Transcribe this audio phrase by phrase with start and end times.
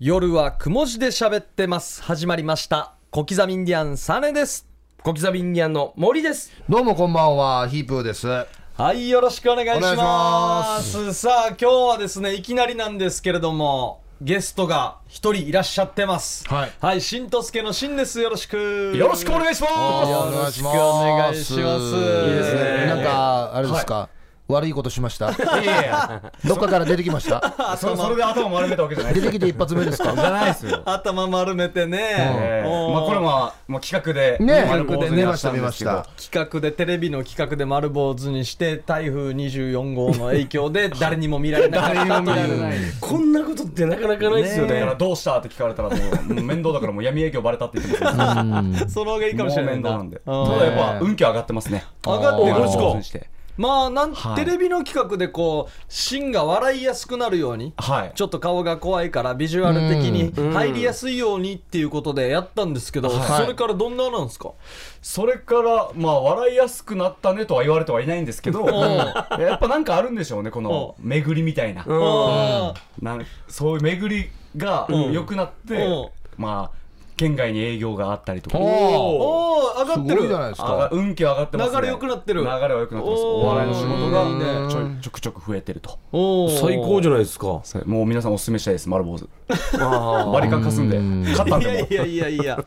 [0.00, 2.04] 夜はくも字で喋ってます。
[2.04, 2.94] 始まりました。
[3.10, 4.64] 小刻みインディアンサネです。
[5.02, 6.52] 小刻みインディアンの森です。
[6.68, 8.28] どうもこんばんは、ヒープーです。
[8.28, 8.46] は
[8.94, 11.14] いよろしくお願いしお願まいします。
[11.14, 16.46] さあ今日はですねいきなりなんですけれどもゲストが一人いらっしゃってます。
[16.46, 16.72] はい。
[16.80, 18.20] はいしんとすけのしんです。
[18.20, 18.94] よろしく。
[18.96, 19.72] よろしくお願いします。
[19.72, 20.72] よろしくお
[21.18, 21.56] 願いします。
[21.56, 21.62] いい
[22.36, 22.86] ですね。
[22.86, 24.08] なんか、あれですか、
[24.48, 25.30] 悪いことしました。
[25.30, 25.34] い
[25.66, 27.54] やいや、どっかから出てきました。
[27.76, 29.14] そそれで頭丸めたわけじゃない。
[29.14, 30.14] 出てきて一発目ですか？
[30.16, 30.80] じゃないですよ。
[30.86, 35.90] 頭丸めてね、まあこれももう企画でね丸坊主になったんですけど。
[35.90, 42.94] 見ました企画でテレビの企画で丸坊主にして台風24号の影響で 誰にも見られなかったという。
[43.00, 44.74] こんなことってなかなかないですよね。
[44.74, 50.20] だからどうしたって聞かれたらもうもう面倒だからもう闇営業バレたって言ってます その方がいいかもしれない面倒なんで。
[50.24, 51.84] たうんだやっぱ運気上がってますね。
[52.06, 52.54] 上がってる
[53.58, 54.36] まあなん、はい。
[54.36, 58.12] テレビの企画でこう芯が笑いやすくなるようにはい。
[58.14, 63.42] ちょっと顔が怖いからビジュアル的に入りやすいようにっていうことでやったんですけど、はい。
[63.42, 64.52] それからどんななんですか、
[65.02, 68.64] それからまあ笑いやすくなったねとは言われてはいないんですけど、
[69.38, 71.84] やっぱなんかあるんでしょうねこの巡りみたいな。
[71.88, 75.12] あなんそういう巡りがうん。
[75.12, 76.08] 良くなって、うん。
[76.36, 76.78] まあ
[77.18, 78.56] 県外に営業があったりとか。
[78.56, 78.60] ー。
[78.60, 80.28] おおー上がってる。
[80.28, 80.88] じゃないですあか。
[80.92, 81.76] 運気は上がってますね。
[81.80, 82.40] 流れ良くなってる。
[82.40, 83.22] 流れは良くなってます。
[83.22, 85.98] お笑いの仕事がちょいちょくちょく増えてると。
[86.60, 87.62] 最高じゃないですか。
[87.84, 88.88] もう皆さんお勧めしたいです。
[88.88, 90.98] 丸坊主あバリカンかすんで。
[91.30, 91.88] 勝ったんいやでも。
[91.88, 92.64] いやいやいやいや、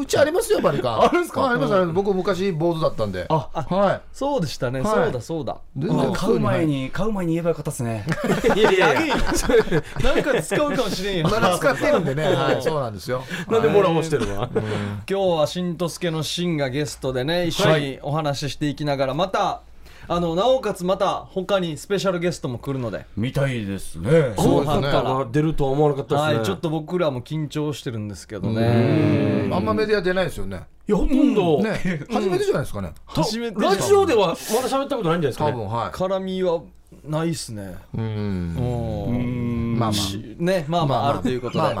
[0.00, 1.02] うちありますよ、バリカン。
[1.02, 1.50] あるんすか？
[1.50, 1.94] ありますあります。
[1.94, 3.26] 僕昔坊主だったんで。
[3.28, 5.04] あはそうでしたね、はい。
[5.04, 5.58] そうだそうだ。
[5.76, 5.86] い。
[5.86, 8.04] 全然買う前に買う前に言えばよかったですね。
[8.56, 9.22] いやいやいや、な
[10.16, 11.28] んか使うかもしれんよ。
[11.30, 12.24] まだ使ってるんでね。
[12.34, 13.22] はい、そうなんですよ。
[13.48, 14.48] なんでモラモしてるわ。
[14.52, 14.64] 今
[15.06, 19.60] 日はしんとすけのしんがゲストでね一緒にお話ししていきながらまた
[20.08, 24.10] あのなおかつまた他にスペシャルゲストも来るので、みたいですね。
[24.10, 24.44] そうですね。
[24.44, 24.90] 後半か。
[24.90, 26.34] らが出るとは思わなかったですね。
[26.36, 29.48] はい、ちょっと僕らも緊張してるんですけどね。
[29.52, 30.62] あんまメディア出ないですよね。
[30.88, 32.92] いやほとんど、ね、初めてじゃないですかね。
[33.12, 34.36] と初めてラジオではまだ
[34.68, 35.52] 喋ったことないんじゃないですかね。
[35.52, 36.62] 多分、は絡みは
[37.04, 37.74] ないっすね。
[37.94, 37.98] い。
[37.98, 38.06] うん。
[39.08, 39.76] うん。
[39.78, 40.00] まあまあ。
[40.00, 41.74] しねまあまああるということで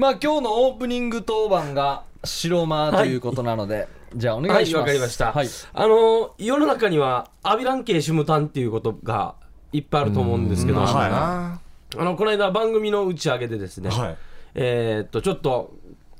[0.00, 4.80] まあ今日のオープニング当番が白間ということなので、じゃあお願いします。
[4.80, 5.30] はい、わかりました。
[5.30, 5.48] はい。
[5.74, 9.34] あの世の中にはアビラン系シムタンっていうことが
[9.74, 11.10] いっぱいあると思うんですけど、まあはい。
[11.10, 11.60] な
[11.98, 14.16] あのこの間番組の打ち上げでですね、はい。
[14.54, 15.74] えーっとちょっと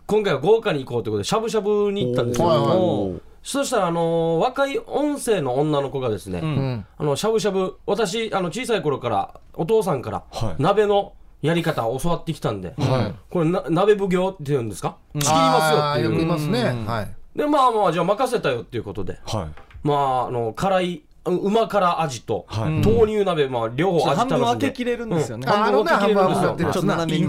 [0.07, 2.77] 今回は豪華に行こうということでしゃぶしゃぶに行ったんですけどはいはい。
[2.77, 6.87] も、そしたらあの若い音声の女の子がですね、うん。
[6.99, 10.63] あのしゃぶしゃぶ私あの小さい頃からお父さんからはい。
[10.63, 13.15] 鍋のやり方を教わってきたんで、はい。
[13.31, 16.11] これな鍋奉行って言うんですか、仕切りますよっていう。
[16.11, 16.63] 言いますね。
[16.87, 17.39] はい。
[17.39, 19.19] でまあまあじゃあ任せたよっていうことで。
[19.25, 19.49] はい。
[19.83, 22.71] まああの辛いう馬辛味と、はい。
[22.81, 25.37] 豆乳鍋、まあ、両方味半分楽しんで分けきれるんですよ。
[25.37, 26.49] ね、ああのね、ハンバーグよ。
[26.49, 26.75] やってるやつな。
[26.75, 27.25] ちょっと斜めと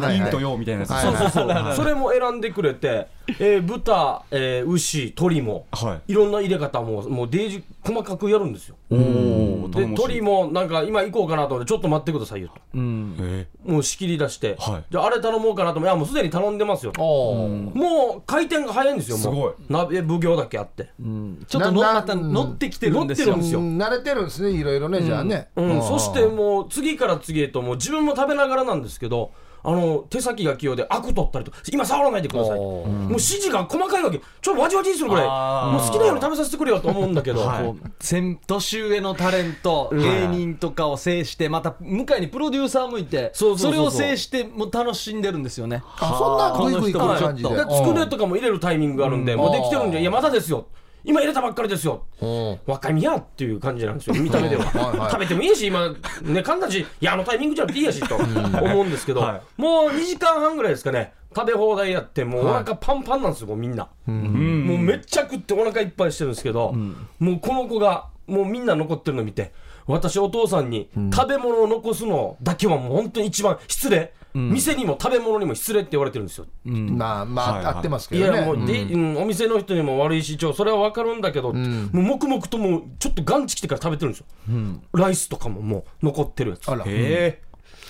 [0.58, 0.86] みたいな。
[0.86, 1.76] そうそうそう。
[1.76, 3.08] それも選んでくれて、
[3.40, 6.12] えー豚、えー牛鶏も、はい。
[6.12, 8.76] いろんな入れ方ももうデージ細かくやるんですよ。
[8.90, 12.56] おおで鶏もなんか今行こうかなと思ってちょっと待ってくださいよと。
[12.74, 13.16] うん。
[13.20, 14.84] えもう仕切り出して、はい。
[14.90, 19.24] じゃああれ頼もうかなと思っていやもうすでに頼んでますよもう回転が早いんですよもう。
[19.24, 19.54] すごい。
[19.70, 20.90] 鍋奉行だけあって。
[21.48, 23.28] ちょっと乗ってきてるんですよ。
[23.28, 23.60] 乗ってるんですよ。
[23.60, 25.50] うん慣れてるんですね、いろいろね、じゃあね。
[25.56, 29.32] うん、そしてもう次から次へともう自分も食べながらなんですけど
[29.64, 32.60] あの手先が器用でアク取ったりとか今触らないでください。
[32.60, 34.20] もう指示が細かいわけ。
[34.42, 35.26] ちょっとわじわじにするぐらい
[35.72, 38.38] もう好きなように食べさせてくれよと思うんだけど、はい。
[38.48, 44.02] 年上のタレント、芸人とかを制してまた向かいにプロデューサーもいてそうそうそうそう。
[44.02, 45.84] れを制してもう楽しんでるんですよね。
[45.86, 50.68] あそんなグイグイ来る感じでつくねとかも入れるタイミングがあるんで、もうできてるんじゃいやまだですよ
[51.04, 52.06] 今入れたばっかりですよ。
[52.22, 52.60] うん。
[52.66, 54.16] 若いやっていう感じなんですよ。
[54.16, 54.66] 見た目では。
[54.66, 55.12] はいはい。
[55.12, 59.62] 食べてもいいし今ね噛んだしいやあのタイミングじゃなくていいやしと思うんですけど、はい。
[59.62, 61.14] もう2時間半ぐらいですかね。
[61.36, 64.66] 食べ放題やってもうお腹パンパンなんですよもうみんな、うん。
[64.68, 66.74] もうめっちゃ食ってお腹いっぱいしてるんですけど、
[67.20, 69.54] もうこの子がもうみんな残ってるの見て
[69.88, 77.74] 私お父さんに食べ物を残すのだけはもう本当に一番失礼、店にも食べ物にも失礼って言われてるんですよ、まあまあ、はいはい。
[77.76, 78.38] 合ってますけいどね。
[78.40, 84.26] やもうで、うんお店の人にも悪いしちょそれは分かるんだけど、もう黙々ともうちょっとガンチ来てから食べてるんですよ、
[84.94, 86.70] ライスとかももう残ってるやつ。
[86.70, 86.84] あら。
[86.86, 87.42] へ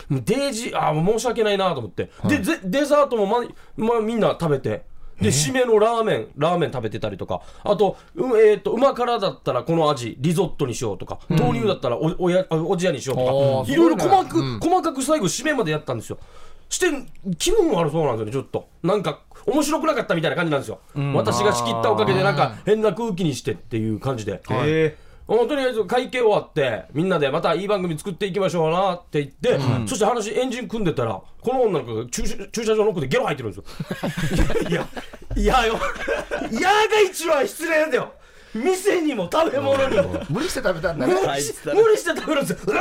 [0.10, 3.44] もうデージあー申し訳ないなと思って、でデデザートもま、
[3.78, 4.84] まみんな食べて
[5.22, 7.42] で締めのラーメンラーメン食べてたりとか。
[7.64, 13.72] あと,、うえー、と馬辛だったらこの味リゾットにしようとか、豆乳だったらおおやおじやにしようとか。
[13.72, 16.18] いろいろ細かく、細かく最後締めまでやったんですよ。
[16.70, 16.88] して
[17.38, 18.70] 気分悪そうなんですよねちょっと。
[18.82, 20.80] なんか面白くなかったみたいな感じなんですよ、
[21.14, 24.98] 私が仕切ったおかげでなんか変な空気にしてっていう感じで、え
[25.32, 29.58] もうとりあえず会計終わってみんなでまたいい番組作っていきましょうなって言って、
[29.88, 34.70] そして話エンジン組んでたらこの女の子が駐車駐車場の奥でゲロ吐いてるんですよ。
[34.70, 34.86] いや
[35.38, 35.80] いやよ。
[36.52, 38.12] いやが一番失礼だよ。
[38.54, 40.22] 店にも食べ物にも。
[40.30, 41.14] 無理して食べたんだね。
[41.14, 42.74] 無理して食べるんですよ。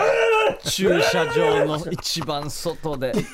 [0.65, 3.13] 駐車場の一番外で。
[3.13, 3.25] ー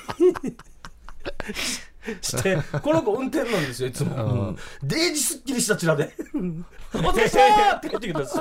[2.21, 6.13] してこの子運転なんですよいつも、デージすっきりしたチラで
[6.95, 8.39] 「お疲れ様!」って帰ってきたんです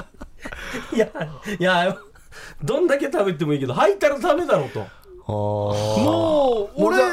[0.93, 1.07] いや
[1.59, 1.97] いや
[2.63, 4.85] どんだけ食べてもいいけど吐いたらダメだろうと。
[5.27, 7.03] もう俺俺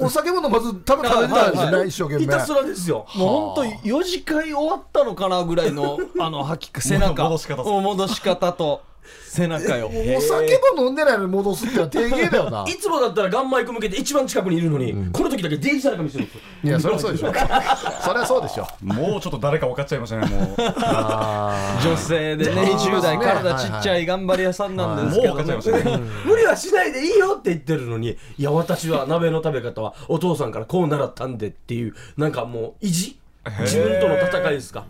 [0.00, 2.20] お酒も飲まず食べ食べてたんですはい一生懸命。
[2.22, 3.06] ひたすらですよ。
[3.14, 7.24] もう本当4次会終わったのかなぐらいのあの吐き背中。
[7.24, 8.82] 戻し方うん戻し方と
[9.28, 9.86] 背中よ。
[9.88, 12.64] お酒も飲んでないのに戻すってのは定芸だよな。
[12.68, 16.24] いつもだったらガンマイク向けて一番近くにいるのに、この時だけデージされか見せる。
[16.24, 17.26] んですよいやそれはそうでしょ。
[18.02, 18.66] それはそうでしょ。
[18.82, 20.56] もうちょっと誰か分かっちゃいましたねもう。
[20.58, 22.76] 女性でねあー。
[22.76, 25.34] 20代ね体ちっちゃい頑張り屋さんなんですけど。
[25.34, 33.16] もう分かっちゃいましたね無理はしないでいいよって言ってるのにいや私は鍋の食べ方はお父さんからこう習ったんでっていうなんかもう意地？
[33.60, 34.84] 自分との戦いですか？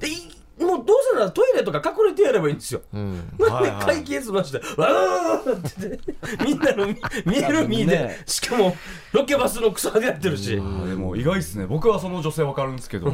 [0.00, 0.12] でい
[0.60, 3.84] もうどうせならトイレとか隠れてやればいいんですよ、なんではいはい。
[3.84, 6.96] 会計済ましてわーって言ってみんなの見
[7.26, 8.24] 見える見で、ね。
[8.26, 8.76] しかも
[9.12, 11.66] ロケバスの草でやってるし、あでも意外ですね。
[11.66, 13.12] 僕はその女性分かるんですけど、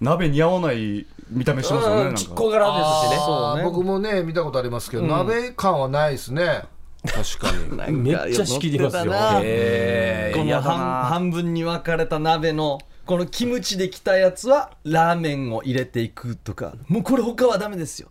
[0.00, 2.10] 鍋似合わない見た目してますよねなんか。
[2.10, 3.16] うんちっこ柄ですしね。
[3.24, 3.64] そうね。
[3.64, 6.64] 僕もね見たことありますけど鍋感はないですね。
[7.04, 7.92] 確かに。
[7.98, 9.04] めっちゃ仕切りますよ。
[9.06, 9.40] 乗ってたな。
[9.42, 10.38] へー。
[10.38, 16.74] この半半分に分かれた鍋のこのキムチできたやつはラーメンを入れていくとか。
[16.88, 18.08] もうこれ他はダメですよ。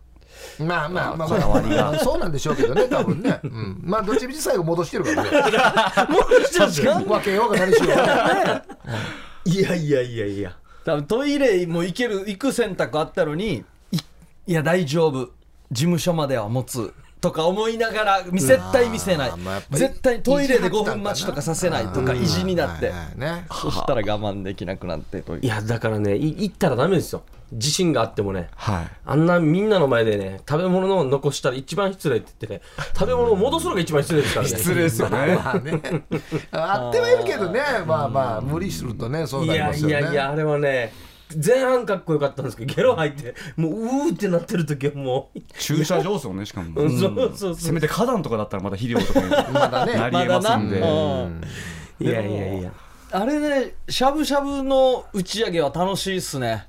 [0.58, 1.16] まあまあ。
[1.16, 3.40] まあまあそうなんでしょうけどね多分ね。
[3.42, 3.80] うん。
[3.82, 5.30] まあどっちみち最後戻してるからね。
[6.12, 8.64] もう一つ分けようが何しようが
[9.44, 10.56] いやいやいやいや。
[10.84, 13.98] 多分トイレも行ける行く選択あったのにい
[14.46, 15.30] いや大丈夫。
[15.70, 16.92] 事務所までは持つ
[17.22, 19.36] とか思いながら絶対見せない。
[19.38, 22.88] まあ絶対トイレで5意地張ってたんだな分待ちとかさせないとか意地になって。
[22.88, 23.46] はいはいね。
[23.48, 27.22] そしたら我慢できなくなっていやだからねい行ったらダメですよ。
[27.52, 28.48] 自信があってもね。
[28.56, 28.86] はい。
[29.04, 34.56] あんなみんなの前でね食べ物を残したら一番失礼って言ってね食べ物を戻すのが一番失礼ですからね。
[34.56, 35.34] 失礼ですよね。
[35.44, 35.80] まあね。
[36.50, 37.60] あってはいるけどね。
[37.86, 39.94] まあまあ無理するとねそういやいなりますよね。
[39.94, 40.92] やいやあれはね
[41.44, 49.94] 前半かっこよかったんですけどゲロ吐いてもううーってなってる時はもう、駐車場ですよねしかも、そうそうそうせめて花壇とかだったらまた肥料とかに まだね。
[49.94, 51.22] なりえますんで、まだな。
[51.22, 51.40] うん。
[52.00, 52.72] いやいやいや。
[53.12, 56.66] あれねしゃぶしゃぶの打ち上げは楽しいっすね。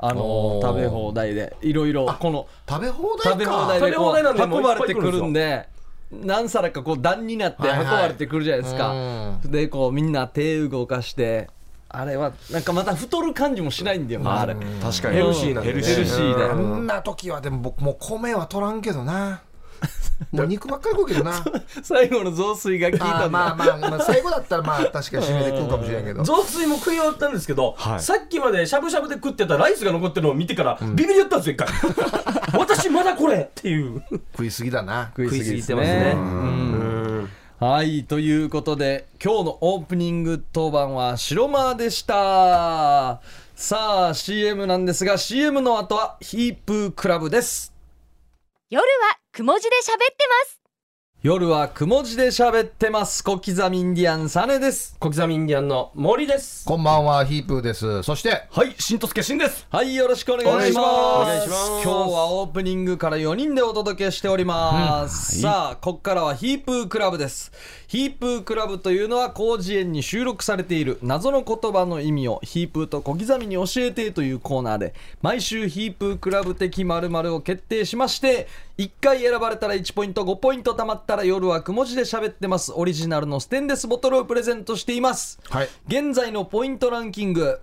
[0.00, 1.56] あの食べ放題で。
[1.60, 5.68] いろいろこの食べ放題食べ放か題でこ食べ放題なんでう運ばれてくるんで
[6.10, 7.86] 何皿かこう段になって運はいはい。
[8.02, 11.48] ばれてくるじゃないですか、でこうみんな手動かして
[11.90, 14.54] あれはなんかまた太る感じもしないんだよなあれ。
[14.54, 15.16] 確かに。
[15.16, 15.82] ヘルシーなんでね。
[15.82, 19.42] ヘルシーであんな時はでも僕もう米は取らんけどな。
[20.32, 21.32] もう肉ばっかり食うけどな。
[21.82, 26.24] 最後の雑炊が効いたんだまあまあ、まあ、最後だったらまあ確かに締めて食うかもしれんけど。
[26.24, 28.00] 雑炊も食い終わったんですけど、はい。
[28.00, 31.68] さっきまでしゃぶしゃぶで食ってたライスが残ってるのを見てから、ビビり寄ったんですよ一回。
[32.58, 34.02] 私まだこれっていう。
[34.32, 35.10] 食いすぎだな。
[35.16, 36.12] 食いすぎです食いすぎてますね。
[36.14, 36.87] うん
[37.60, 43.20] はいということで今日のオープニング当番は白間でした。
[43.56, 47.74] さあ CM なんですが CM の後はヒープークラブです。
[48.70, 48.86] 夜は
[49.32, 50.57] くも字で喋ってます。
[51.20, 53.24] 夜はくも字で喋ってます。
[53.24, 54.96] 小刻みインディアンサネです。
[55.00, 56.64] 小刻みインディアンの森です。
[56.64, 58.04] こんばんはヒープーです。
[58.04, 59.66] そしてはい新とすけしんです。
[59.68, 60.86] はいよろしくお願いします。
[60.86, 61.70] お願いします。
[61.82, 67.50] 今日はオープニングから4人でお届けしております、さあここからはヒープークラブです
[67.88, 74.92] ヒープークラブというのは広辞苑に収録されている謎の言葉の意味をヒープーと小刻みに教えてというコーナーで
[75.22, 82.72] 毎週ヒープークラブ的〇〇を決定しまして1回選ばれたら1ポイント5ポイント貯まったら夜はくも字で喋ってます。
[82.74, 85.40] オリジナルのステンレスボトルをプレゼントしています。
[85.48, 85.68] はい。
[85.86, 87.58] 現在のポイントランキング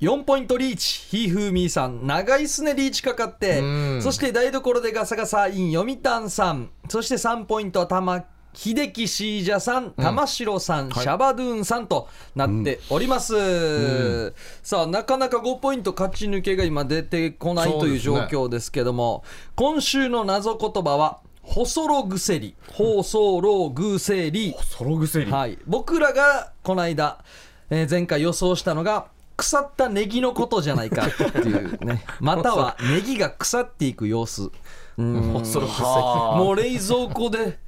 [0.00, 2.06] 4ポイントリーチひーふーみーさん。
[2.06, 3.58] 長いっすねリーチかかって。
[3.58, 3.64] う
[3.96, 4.02] ん。
[4.02, 6.70] そして台所でガサガサイン読谷さん。
[6.88, 8.24] そして3ポイントは玉
[8.56, 14.32] 秀樹シージャさん玉城さん、シャバドゥーンさんとなっております、
[14.62, 19.24] さあなかなか5ポイント勝ち抜けが今出てこないという状況ですけども、
[19.56, 27.22] 今週の謎言葉は細ろぐせりほうそうろうぐせりソログセリ、はい、僕らがこの間、
[27.68, 32.02] えー前回予想したのが腐ったネギのことじゃないかっていうね。
[32.20, 34.50] またはネギが腐っていく様子。
[34.96, 35.32] うん。
[35.34, 37.58] 細ろぐせもう冷蔵庫で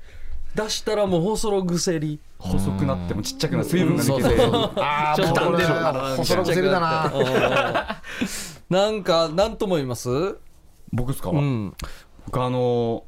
[0.54, 5.74] 出したらもう細ろぐせり細くなってもちっちゃくな水分が抜けて、あちょっとこれ出る。
[6.16, 8.02] 細ろくせりだな。
[8.70, 9.02] なん。
[9.02, 10.08] か何とも言います？
[10.92, 11.74] 僕ですか、うん。
[12.26, 13.04] 僕あの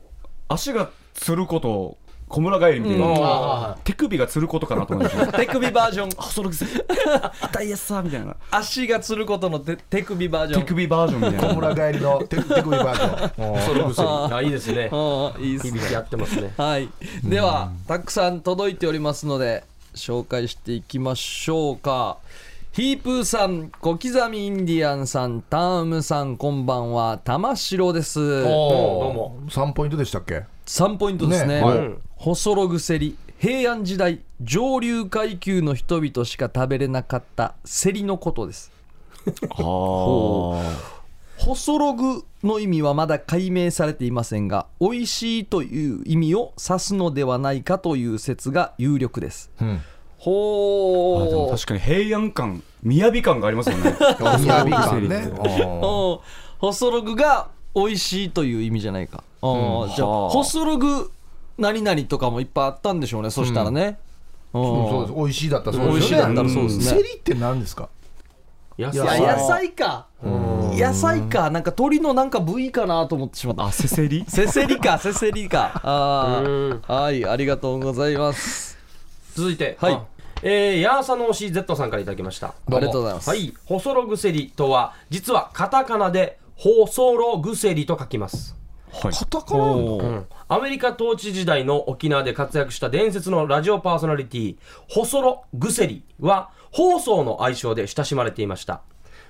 [0.48, 1.98] 足がつることを
[2.30, 5.32] 小村帰りみたいな、あ手首がつることかなと思いました。
[5.36, 6.10] 手首バージョン。
[6.30, 8.36] そのくせ痛いやつさみたいな。
[8.52, 10.60] 足がつることの手手首バージョン。
[10.60, 13.62] 手首バージョンみたい小な村帰りの手手首バージョン。
[13.62, 14.90] その薬あいいですね。
[14.92, 15.92] ああいいですね。
[15.92, 16.54] やってますね。
[16.56, 16.88] はい、
[17.24, 19.64] ではたくさん届いておりますので
[19.96, 22.18] 紹介していきましょうか
[22.72, 27.18] ヒープーさん小刻みインディアンさんタームさんこんばんは。
[27.18, 28.20] 玉城です。
[28.20, 29.40] おどうも。
[29.48, 31.56] 3ポイントでしたっけ？3ポイントですね。
[31.56, 31.62] ね。
[31.62, 31.78] はい。
[31.78, 38.70] うん細ろ薬平安時代上流階級の人々しか食べれなかったセリのことです。
[41.38, 49.50] 細ログの意味はまだ解明されていませんが美味しいという意味を指すのではないかという説が有力です。
[49.60, 49.80] うん
[50.20, 53.96] ほう確かに平安感雅感がありますよね。
[54.20, 55.24] 雅感ね。
[55.24, 56.18] そうおうん
[56.60, 59.46] 細ログが美味しいという意味じゃないか、う
[59.86, 59.92] ん。
[59.96, 60.30] じゃあはあ。
[60.30, 61.10] 細ログ
[61.56, 63.98] 何々とかもいっぱいあったんでしょうねそしたらね、
[64.52, 65.14] うんそうです。
[65.14, 66.84] 美味しいだったらそう美味しいだっですよねたらそうですね。
[66.84, 67.88] セリって何ですか？
[68.78, 70.06] 野いや野野菜か。
[70.22, 73.64] 野菜かなんか鳥のなんか部位かなと思ってしまった。
[73.64, 74.24] あせせり？
[74.28, 75.80] せせりかせせりか。
[75.82, 76.42] あ
[76.86, 78.78] はいありがとうございます
[79.40, 79.94] 続いてはい。
[79.94, 80.04] あ
[80.42, 82.48] えー、ヤーサの推し Z さんからいただきました。
[82.48, 83.52] ありがとうございます、はい。
[83.66, 88.56] 細ろ薬とは実はカタカナで細ろ薬と書きます。
[88.90, 89.12] はい。
[89.12, 89.82] カタカナなんだ。
[89.92, 90.26] おーうん。
[90.48, 94.56] アメリカ統治時代の沖縄で活躍した伝説のラジオパーソナリティ
[94.88, 98.80] 細ログセリは放送の愛称で親しまれていました。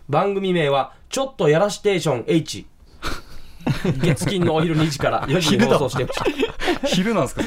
[0.09, 2.67] 番組名はちょっとやらステーション H
[4.03, 6.87] 月金のお昼2時から4時に放送していました。
[6.87, 7.43] 昼なんですか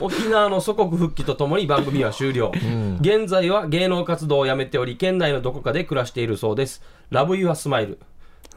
[0.00, 2.52] 沖縄の祖国復帰とともに番組は終了、
[3.00, 6.82] 現在は芸能活動をやめており県内のどこかで暮らしているそうです。
[7.10, 7.98] ラブユアスマイル。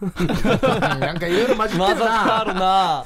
[0.01, 3.05] なんかいろいろ混じって混るざってあなるな。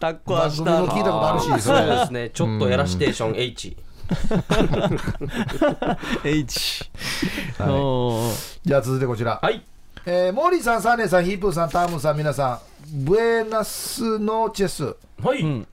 [0.00, 0.80] タッコはした。
[0.80, 1.62] も聞いたことあるし。
[1.62, 2.30] そそうでれすね。
[2.30, 3.76] ちょっとやらステーション H
[6.24, 6.90] H
[7.60, 8.58] おー。
[8.64, 9.38] じゃあ続いてこちら。
[9.40, 9.62] はい
[10.06, 12.60] えーモーリーさん、サーネーさん、ヒープーさん、タームさん、皆さ
[12.92, 15.66] ん、ブエナスノーチェス、はい、ん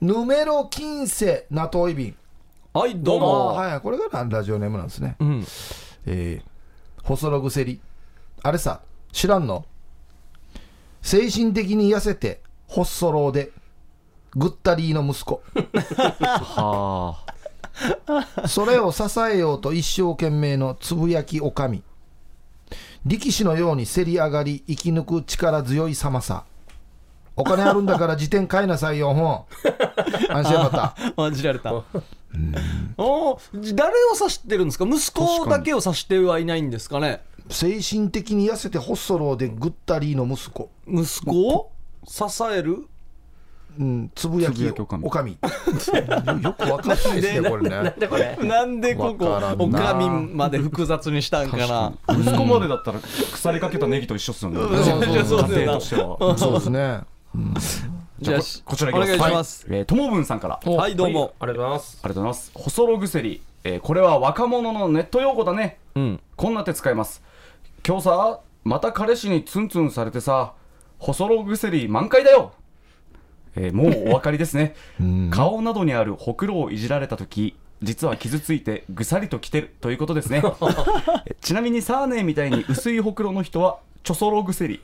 [0.00, 2.16] ヌメロキンセナトイビン。
[2.72, 5.16] はいどうあもはい、これがラジオネームなんですね。
[5.18, 5.44] うん
[6.06, 7.80] えー、細ログセリ。
[8.44, 9.64] あれさ、知らんの？
[11.02, 13.50] 精神的に痩せて、ホッソローで、
[14.36, 15.42] ぐったりーの息子。
[16.22, 17.18] は
[18.46, 21.82] それを支えようと一生懸命のつぶやきおかみ。
[23.04, 26.44] 力士のようにせり上がり生き抜く力強い様さ。
[27.34, 29.44] お金あるんだから自転買いなさいよ、ほん。
[30.30, 30.94] 安心また。
[31.16, 34.84] 混じられたおー誰を指してるんですか？
[34.86, 37.22] 息子だけを指してはいないんですかね？
[37.50, 40.70] 精神的に痩せてホッソローでぐったりの息子。
[40.86, 41.70] 息子を
[42.06, 42.86] 支える？
[43.78, 45.04] うん、つぶやきおかみ。
[45.06, 45.32] おかみ。
[46.42, 47.94] よくわかんないですね、これね。
[47.98, 48.36] でこれ？
[48.42, 51.92] なんでこ こおかみまで複雑にしたんかな。
[52.08, 54.60] 息子までだったら腐りかけたネギと一緒っすよね。
[54.60, 55.50] そうそうそう。
[55.50, 56.38] 家庭としては。
[56.38, 57.00] そうですね。
[58.20, 60.54] じゃあここちらお願いしはますえーともぶんさんから。
[60.56, 60.96] ありはい。
[60.96, 61.32] どうも。
[61.40, 61.96] ありがとうございます。
[61.96, 62.50] がとうございます。
[62.54, 65.78] 細ろ薬、えーこれは若者のネット用語だね。
[65.94, 66.20] うん。
[66.36, 67.22] こんな手使います。
[67.86, 70.52] 今日さまた彼氏にツンツンされてさ
[71.00, 72.52] 細ろ薬満開だよ
[73.56, 74.74] えーもうお分かりですね。
[75.30, 80.42] 顔などにあるほくろをいじられた時実は傷ついてぐさりときてるということですね。
[81.26, 84.80] えちなみにサーネーみたいに薄いほくろの人はちょそろ薬、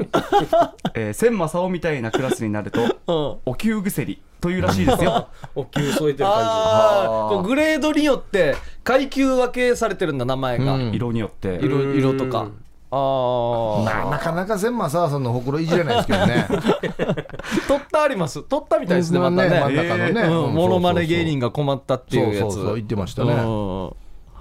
[0.94, 3.52] えー、千正夫みたいなクラスになるとうん。
[3.52, 5.28] お灸薬というらしいですよ。
[5.54, 7.40] お灸添えてる感ああー。
[7.40, 10.92] あグレードによって階級分けされてるんだ名前が、うん。
[10.92, 11.58] 色によって。
[11.62, 12.48] 色色とか
[12.90, 16.46] ああまあ、なかなか千万沢さんのほくろいじれないですけどね。
[17.68, 18.42] 取ったあります。
[18.42, 19.48] 取ったみたいですねまたね。
[19.48, 20.20] 真ん中のね。
[20.22, 22.40] うんモノマネ芸が人が困ったっていうやつ。
[22.40, 23.32] そうそうそう言ってましたね。
[23.34, 23.84] うん。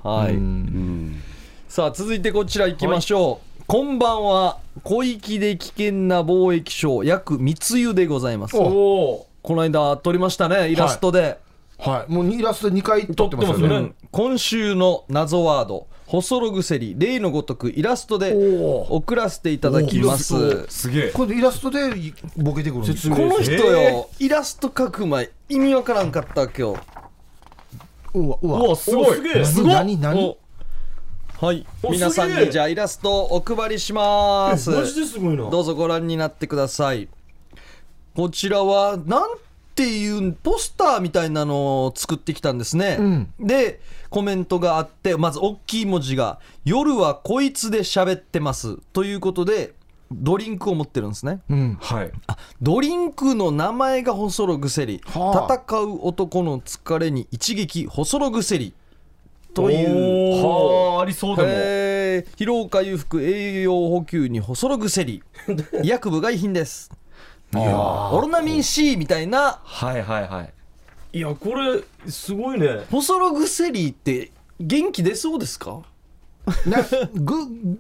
[0.04, 0.38] はい、
[1.68, 8.56] さあ続いてこちら行きましょう、こんばんは小粋で危険な貿易商約密輸でございます。
[8.56, 11.40] じおおこの間撮りましたねイラストで、
[11.78, 13.60] はい、もうイラスト2回撮ってますよね。
[13.60, 13.94] 撮ってますよね。
[14.12, 18.34] 今週の謎ワード細ろ薬例のごとくイラストで
[18.90, 20.66] 送らせていただきます。
[20.70, 21.12] すげえ。
[21.12, 21.80] これイラストで
[22.38, 23.28] ボケてくるんですこよ。
[23.28, 26.80] の人よ、イラスト描く前意味わからんかった今日。
[28.14, 28.60] うわ、うわ。
[28.62, 29.18] うわすごい。
[29.18, 29.74] すげえ。
[29.74, 30.38] 何何
[31.40, 31.66] はい。
[31.84, 34.70] お皆さんにじゃあイラストをお配りします。
[34.70, 35.50] マジですごいな。
[35.50, 37.10] どうぞご覧になってください。
[38.16, 39.30] こちらはなん
[39.76, 43.34] ていうポスターみたいなのを作ってきたんですね、うん。
[43.40, 49.74] でコメントがあってまず大きい文字が「夜はこいつで喋ってます」ということで
[50.12, 51.42] ドリンクを持ってるんですね。
[51.50, 51.78] うん。
[51.82, 52.12] はい。
[52.62, 55.54] ドリンクの名前がホソログセリ、はあ。
[55.54, 58.74] 戦う男の疲れに一撃ホソログセリ。
[59.54, 60.46] という。
[60.46, 61.50] はあありそうでも。
[61.52, 62.38] へー。
[62.38, 65.22] 疲労回復栄養補給にホソログセリ。
[65.84, 66.90] 医 薬部外品です。
[67.54, 69.60] いやオロナミン C みたいな。
[69.64, 70.54] はいはいはい
[71.18, 71.82] いやこれ
[72.12, 72.86] すごいね。
[72.92, 75.82] ホソログセリって元気出そうですか？
[76.68, 76.78] な
[77.16, 77.36] グ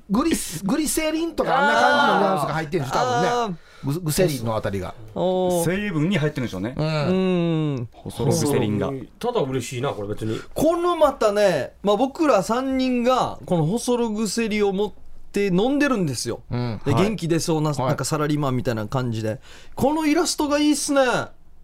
[0.10, 3.58] グリスグリセリンとかあんな感じのニュアンスが入ってるんです多分ね。
[3.84, 4.96] ググセリンのあたりが。
[5.14, 6.74] 成分に入ってるんでしょうね。
[6.76, 6.86] うん。
[6.86, 10.42] うんホソログセリンがただ嬉しいなこれ別に。
[10.56, 14.92] このまたね、まあ、僕ら3人がこのホソログセリを持っ
[15.32, 16.82] て飲んでるんですよ、うん。
[16.84, 19.40] で元気出そうな,、なんかサラリーマンみたいな感じで。
[19.76, 21.02] このイラストがいいっすね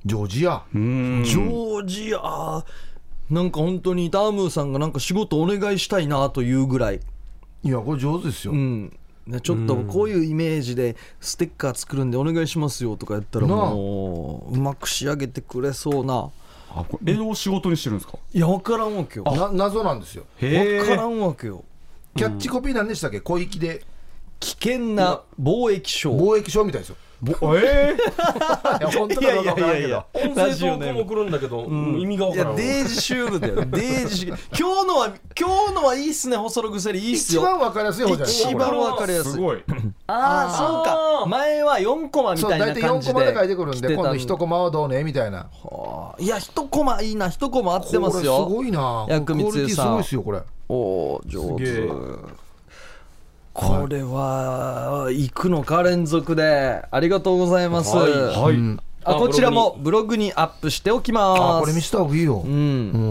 [0.06, 0.64] ジョージア。
[0.74, 2.66] ジョージア。
[3.30, 7.00] なんか本当にタームーさんがなんか仕事お願いしたいなというぐらい、
[7.64, 8.52] いやこれ上手ですよ。
[8.52, 16.30] うん、ねちょっとこういうイメージでステッカー作るんでお願いしますよとかやったらもううまく仕上げてくれそうな。
[16.76, 18.18] あこれ絵を仕事にしてるんですか？
[18.34, 19.24] いや分からんわけよ。
[19.26, 20.26] な謎なんですよ。
[20.42, 21.64] へ分からんわけよ。
[22.18, 23.22] キャッチコピーなんでしたっけ？
[23.22, 23.84] 小粋で。
[24.42, 26.18] 危険な貿易商。
[26.18, 26.98] 貿易商みたいですよ
[27.56, 27.96] え
[28.80, 30.04] いや本当かどうかわからんけど。
[30.14, 33.56] 音声投稿も来るんだけど、意味がい分からんやデイジシュールだよ。
[33.72, 37.42] デイジシュール今日のは今日のはいいっすね細ロ薬いいっすよ。
[37.42, 38.34] 一番わかりやすい方じゃない？
[38.34, 39.32] 一番わかりやすい。
[39.34, 39.64] すごい。
[40.08, 41.26] ああそうか。
[41.28, 45.38] 前は4コマみたいなそう大体4感じでコマで書いてくるんで今度1コマはどうねみたいな。
[45.64, 46.22] はあ。
[46.22, 49.06] いや1コマいいな1コマ合ってますこれよすごいな。
[49.08, 50.42] 薬味すごいですよこれ。
[50.70, 51.88] おお上すげえ。
[51.88, 51.90] 手
[53.54, 56.84] これは行くのか連続で。
[56.90, 58.80] ありがとうございます、はいはい、うん。
[59.04, 60.34] あこちらもブログに。
[60.34, 61.42] アップしておきます。
[61.42, 62.42] あこれ見せた方がいいよ。
[62.46, 62.52] うん。
[62.52, 62.56] う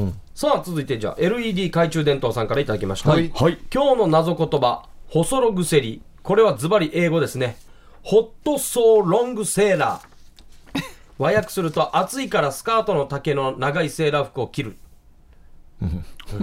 [0.07, 0.15] ん。
[0.35, 3.31] さあ続いてじゃあ LED 懐中電灯さんからいただきました、はい。
[3.35, 3.59] はい。
[3.73, 7.57] 今日の謎言葉ホソログセリこれはズバリ英語ですね。
[8.03, 10.13] ホットソーロングセーラー。
[11.19, 14.77] 和訳すると暑いからスカートの丈の長いセーラー服を着る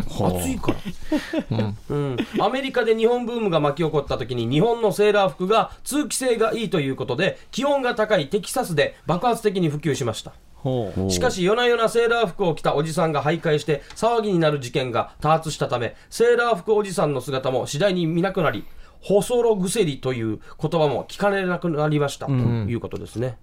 [0.07, 1.73] 暑いから。
[1.89, 10.33] うん、アメリカで日本ブームが巻き起こった時に日本のセーラー服が通気性がいいということで気温が高いテキサスで爆発的に普及しました。
[10.55, 11.09] ほう。
[11.09, 18.65] しかし夜な夜なセーラー服を着たおじさんが徘徊して騒ぎになる事件が多発したためセーラー服おじさんの姿も次第に見なくなり
[19.01, 23.37] ホソログセリという言葉も聞かれなくなりました、ということですね。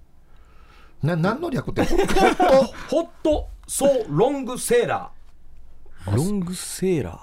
[1.02, 5.15] な何の略ってホットソーロングセーラー
[6.12, 7.18] ロングセーラー。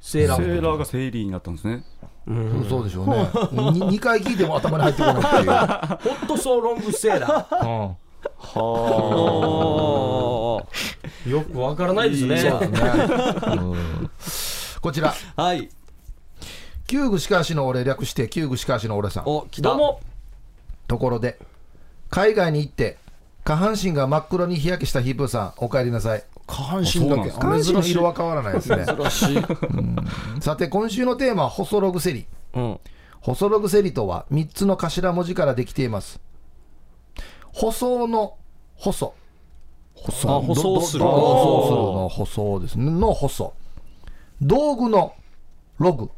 [0.00, 0.42] セセーラー。
[0.42, 1.84] 服ーラーがセーリーになったんですね。
[2.68, 3.14] そうでしょうね。
[3.52, 5.46] 2回聞いても頭に入ってこないっていう。
[5.46, 7.96] ホットソーロングセーラうん
[8.38, 12.42] はーよくわからないですね。
[12.42, 12.50] ね。
[13.58, 14.10] うん。
[14.80, 15.14] こちら。
[15.36, 15.68] あはい。
[16.86, 19.22] 旧具しかしの俺略して旧具しかしの俺さん。
[19.26, 19.70] お来た。
[19.70, 20.00] どうも。
[20.88, 21.38] ところで
[22.10, 22.98] 海外に行って
[23.44, 27.30] 下半身が真っ黒に日焼けしたヒープーさんお帰りなさい下半身だけ。
[27.30, 28.52] 下半身の色は変わらない。
[28.52, 29.42] ですね珍しい。
[30.42, 32.80] さて今週のテーマは細ログセリうん。
[33.22, 36.20] 細ログセリとは3つの頭文字からできています。
[37.52, 38.36] 細の
[38.76, 39.14] 細。
[39.94, 40.28] 細。
[40.28, 41.04] あ舗装する。
[41.04, 41.10] 舗
[41.40, 42.90] 装するの舗装ですね。
[42.90, 43.54] の細。
[44.42, 45.14] 道具の
[45.78, 46.10] ログ。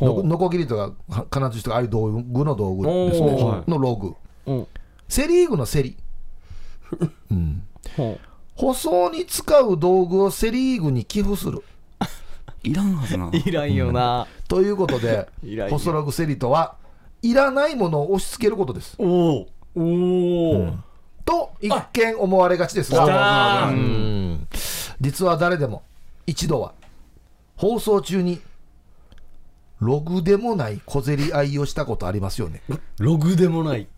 [0.00, 4.16] ののこぎりとかは金槌とかああいう道具の道具ですね、のログ。
[4.46, 4.66] うん。
[5.08, 5.96] セ・リーグのセリ。
[7.96, 8.18] ほ
[8.60, 11.64] 舗装に使う道具をセ・リーグに寄付する。
[12.62, 13.28] いらんはずな。
[13.28, 14.26] う いらんよな。
[14.48, 15.78] ということでいらんよ。
[15.78, 16.74] 細ログセリとは
[17.22, 18.96] いらないものを押し付けることです。
[18.98, 20.72] おおおお、
[21.24, 23.06] と一見思われがちですが。
[23.06, 24.46] たうん。
[25.00, 25.82] 実は誰でも
[26.26, 26.74] 一度は
[27.56, 28.42] 放送中に
[29.78, 32.60] ログでもない小競り合いをしたことありますよね。
[32.98, 33.88] ログでもない。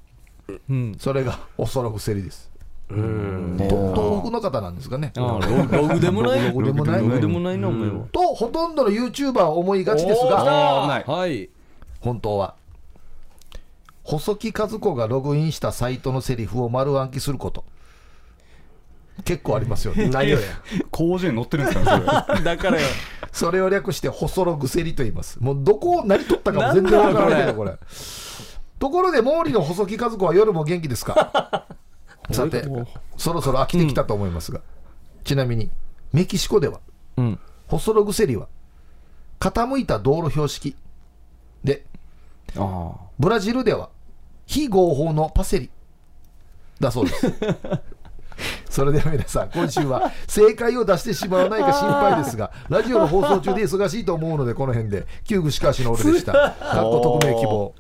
[0.71, 0.97] うん。
[1.01, 2.52] それが恐らく競りです
[2.93, 5.13] 東北の方なんですかね。
[5.17, 5.39] あ
[5.71, 6.49] ロログでもない？
[6.49, 7.01] ログでもない。
[7.01, 8.05] ログでもないなお前は。
[8.13, 11.05] とほとんどの YouTuber は思いがちですおーがあない。
[11.07, 11.49] はい。
[12.01, 12.55] 本当は。
[14.05, 17.65] 細木和子がログインしたサイトのセリフを丸暗記すること。
[19.25, 20.09] 結構ありますよね。
[20.09, 20.47] ないよや。
[20.91, 21.99] 工事に載ってるんですか？
[21.99, 22.87] ねそれだからよ。
[23.31, 25.39] それを略して細ログセリと言います。
[25.41, 27.77] もうどこを何取ったかも全然わからないけどこれ。
[28.81, 31.67] ところで毛利の細木和子は夜も元気ですか？
[32.33, 32.65] さて
[33.17, 34.61] そろそろ飽きてきたと思いますが、
[35.25, 35.71] ちなみに
[36.13, 36.81] メキシコでは
[37.17, 38.49] うん細ログセリは
[39.41, 40.77] 傾いた道路標識
[41.65, 41.85] で
[42.57, 43.91] あブラジルでは
[44.47, 45.71] 非合法のパセリ
[46.81, 47.33] だそうです。
[48.69, 56.33] それでは皆さん、今週は正解を出してしまわないか心配ですが、 ラジオの放送中で忙しいと思うので、この辺で、旧具しかしの俺でした。
[56.33, 57.75] かっこ匿名希望。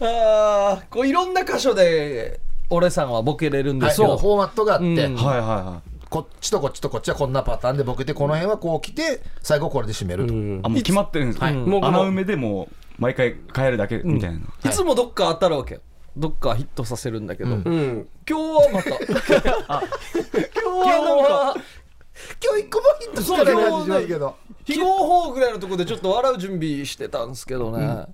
[0.00, 5.14] あーこういろんな箇所で俺さんはボケれるんではい、すよ、フォーマットがあって、うん。
[5.16, 14.70] はいはいはこっちとこっちとこっちはこんなパターンでボケてこの辺はこう来て最後これで締めると、いあもう決まってるんですか、もうこの穴埋めでもう毎回変えるだけみたいな、い。
[14.70, 15.80] つもどっか当たるわけよ。
[16.16, 17.62] どっかヒットさせるんだけど、うん。
[17.64, 18.08] うん。
[18.28, 18.88] 今日はまた。
[20.54, 21.60] 今日はなんか
[22.42, 28.06] 今日一個もヒットしてない感じしないけど、非合法ぐらいのところでちょっと笑う準備してたんですけどね、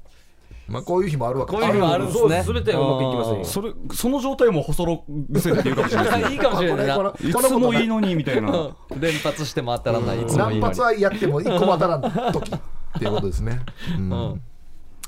[0.73, 2.43] まあ、こういう日もあるわけこういう日もあるんですね。
[2.43, 6.97] そう全てがうまくいきませんよそれその状態も細ろ癖っていうかもしれない いいかもしれないな。
[6.97, 8.51] これいつもいいのにみたいな。
[8.51, 10.61] う ん連発しても当たらないいつもいいのに。
[10.61, 12.61] 何発はやっても一個も当たらん時っ
[12.99, 13.61] ていうことですね、
[13.99, 14.09] うん。
[14.09, 14.43] ん。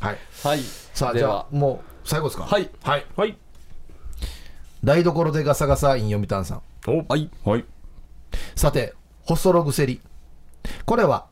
[0.00, 0.18] はい。
[0.42, 0.60] はい。
[0.92, 2.44] さあじゃあもう最後ですか？
[2.44, 2.70] はい。
[2.82, 3.06] はい。
[3.16, 3.36] はい。
[4.84, 6.62] 台所でガサガサイン読谷さん。
[6.86, 7.30] はい。
[7.44, 7.64] はい。
[8.54, 10.00] さて細ろ薬
[10.84, 11.26] これは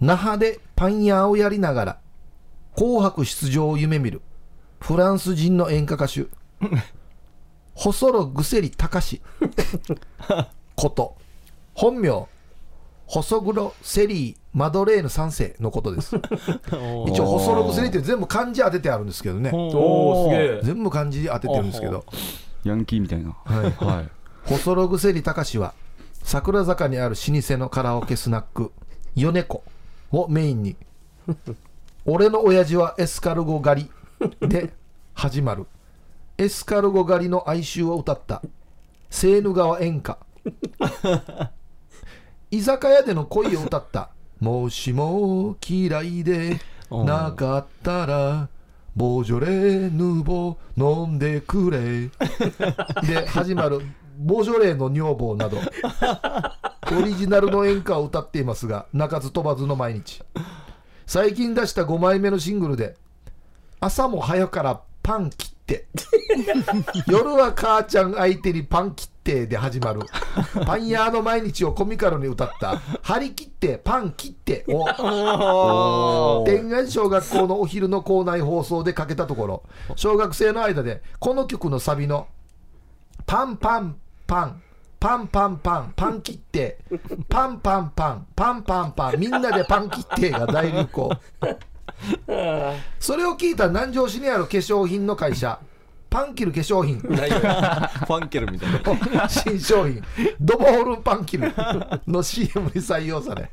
[0.00, 1.98] 那覇でパン屋をやりながら
[2.78, 4.22] 紅白出場を夢見る。
[4.78, 6.26] フランス人の演歌歌手。
[7.74, 9.20] 細ろ薬隆
[10.76, 11.16] こと。
[11.74, 12.28] 本名。
[13.06, 16.14] 細黒セリーマドレーヌ3世のことです。
[17.08, 19.50] 一応細ろ薬って全部漢字当ててあるんですけどね。
[19.52, 20.60] おおすげえ。
[20.62, 22.04] 全部漢字当ててるんですけど。
[22.62, 23.34] ヤンキーみたいな。
[23.44, 23.70] はい。
[23.84, 24.08] はい。
[24.44, 25.74] 細ろ薬隆は
[26.22, 28.70] 桜坂にある老舗のカラオケスナック
[29.16, 29.64] 米子
[30.12, 30.76] をメインに
[32.10, 33.90] 俺の親父はエスカルゴ狩
[34.40, 34.72] りで
[35.12, 35.66] 始まる。
[36.38, 38.40] エスカルゴ狩りの哀愁を歌った。
[39.10, 40.16] セーヌ川演歌。
[42.50, 44.08] 居酒屋での恋を歌った。
[44.40, 46.58] もしも嫌いで
[46.90, 48.48] なかったら
[48.96, 52.08] ボージョレーヌーボー飲んでくれ。
[53.06, 53.82] で始まる。
[54.16, 55.58] ボージョレーの女房など。
[56.90, 60.22] オリジナルの演歌を歌っていますが鳴かず飛ばずの毎日
[61.08, 62.94] 最近出した5枚目のシングルで
[63.80, 65.86] 朝も早からパン切って
[67.08, 70.00] 夜は母ちゃん相手にパン切ってで始まる
[70.66, 79.62] パン屋の毎日をコミカルに歌った張り切ってパン切ってを天眼小学校のお昼の校内放送でかけたところ
[79.96, 82.26] 小学生の間でこの曲のサビの
[83.24, 84.62] パンパンパン
[85.00, 86.78] パンパンパンパン切って
[87.28, 91.10] パンパンパンパンパンパンみんなでパン切ってが大流行。
[92.98, 95.60] それを聞いた南城市にある化粧品の会社
[96.10, 96.98] パンキル化粧品。
[96.98, 98.72] ファンケルみたい
[99.12, 99.28] な。
[99.28, 100.02] 新商品。
[100.40, 101.52] ドボホルンパンキル
[102.06, 103.50] の CM に採用され。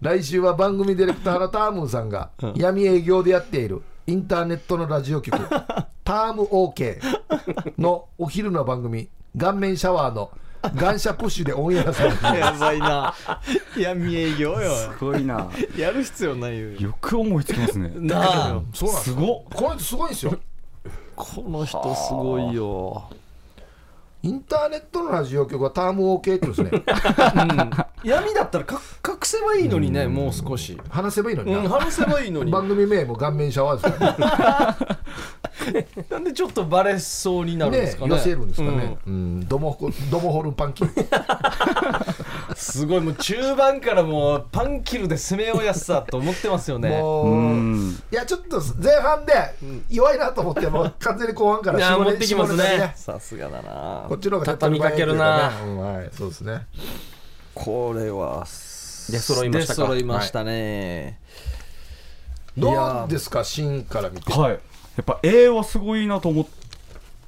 [0.00, 5.36] 来週は番組ディレクターのタームーさんが闇営業でやっているインターネットのラジオ局。
[6.04, 7.00] ターム OK
[7.78, 10.30] のお昼の番組顔面シャワーの
[10.74, 13.14] ガンシャプッシュでオンエアされてやばいな。
[13.76, 14.74] 闇営業よ。
[14.74, 15.50] すごいな。
[15.76, 16.72] やる必要ないよ。
[16.72, 17.92] よく思いつきますね。
[17.96, 18.62] なあ。
[18.72, 20.38] そうなんですすごっこれすごいんですよ。
[21.16, 23.04] この人すごいよ。
[24.22, 26.70] インターネットのラジオ局はターム OK ってですね。
[28.02, 30.80] 闇だったらか隠せばいいのにねもう少し。
[30.88, 32.50] 話せばいいのにな、うん話せばいいのに。
[32.52, 34.98] 番組名も顔面シャワーですからね
[36.10, 38.16] なんでちょっとバレそうになるんですかね。
[38.16, 39.48] 寄せるんですかね、うん。
[39.48, 40.90] ドモホドモホルンパンキル。
[40.90, 41.04] うん
[42.56, 46.88] すごいもう中盤からもうパンキルで攻めようやすさと思ってますよね。
[46.88, 48.02] うもう、ん。
[48.12, 49.32] いやちょっと前半で
[49.90, 52.92] 弱いなと思ってもう完全に後半からいや下ネ持ってきますね。
[52.96, 54.06] さすがだな。
[54.08, 56.66] こっちの方が畳みかけるなうんはいそうですね
[57.54, 58.44] これは
[59.10, 59.82] 出揃いましたか。
[59.82, 61.20] 出揃いましたね、
[62.56, 64.32] どうですか芯から見て。
[64.32, 64.58] はい
[64.96, 66.48] やっぱ A はすごいなと思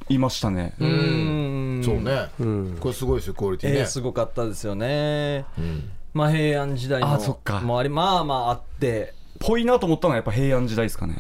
[0.09, 0.74] いましたね。
[0.79, 1.83] うん。
[1.85, 2.76] そうね、ん。
[2.79, 5.44] これすごいですよクオリティね、えーすごかったですよね。
[5.59, 5.90] うん。
[6.14, 7.61] まあ平安時代のあそっか。
[7.61, 9.14] もありまあまああって。
[9.38, 11.16] ぽいなと思ったのはやっぱ平安時代ですかね。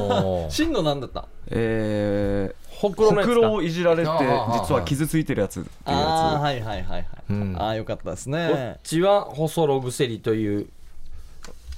[0.48, 1.26] 真のなんだった？
[1.50, 7.56] えーほくろをいじられて実は傷ついてるやつっていうああやはいはいはいはい、うん。
[7.58, 10.68] ああよかったですこっねちは細ログセリという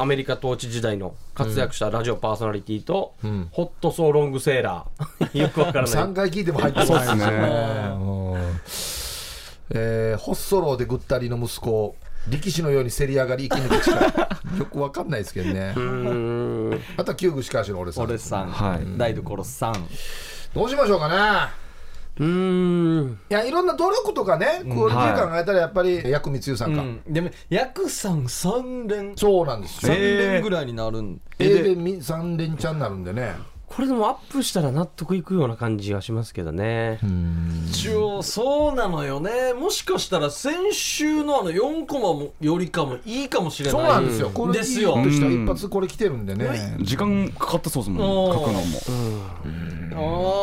[0.01, 3.49] アメリカ統治時代の活躍したラジオパーソナリティと、ん。
[3.53, 5.37] ホットソーロングセーラー。
[5.39, 5.93] よくわからない。
[5.93, 7.07] 3回聞いても入ってこない。
[7.07, 7.37] そうですね。
[7.37, 8.61] うん。
[9.73, 11.97] えーホッソローでぐったりの息子を
[12.29, 15.75] 力士のようにせり上がり生き抜く力 よくわかんないですけどね。
[15.77, 15.83] うー
[16.75, 16.81] ん。
[16.97, 18.05] あとは旧具しかしの俺さん。
[18.05, 18.99] 俺さん、はい。
[18.99, 19.87] 台所さん。
[20.55, 21.69] どうしましょうかね
[22.18, 23.18] うーん。
[23.31, 29.16] いやいろんな努力とかねクオリティ考えたらやっぱり薬光湯さんか、うん、でも薬さん3連。
[29.16, 29.92] そうなんですよ。
[29.92, 33.35] 3連ぐらいになるん、A で3連チャンになるんでね
[33.70, 36.98] ここれでもアップしたら納得いくような感じがしますけどね。
[37.70, 39.54] 一応そうなのよね。
[39.54, 43.80] もしかしたら先週のあの4コマもよりかもいいかもしれない。
[43.80, 44.28] そうなんですよ。
[44.35, 44.98] これですよ。
[45.02, 46.76] 一発これ来てるんでね。
[46.83, 48.35] 時間かかったそうですもん。
[48.35, 48.61] 書くのも。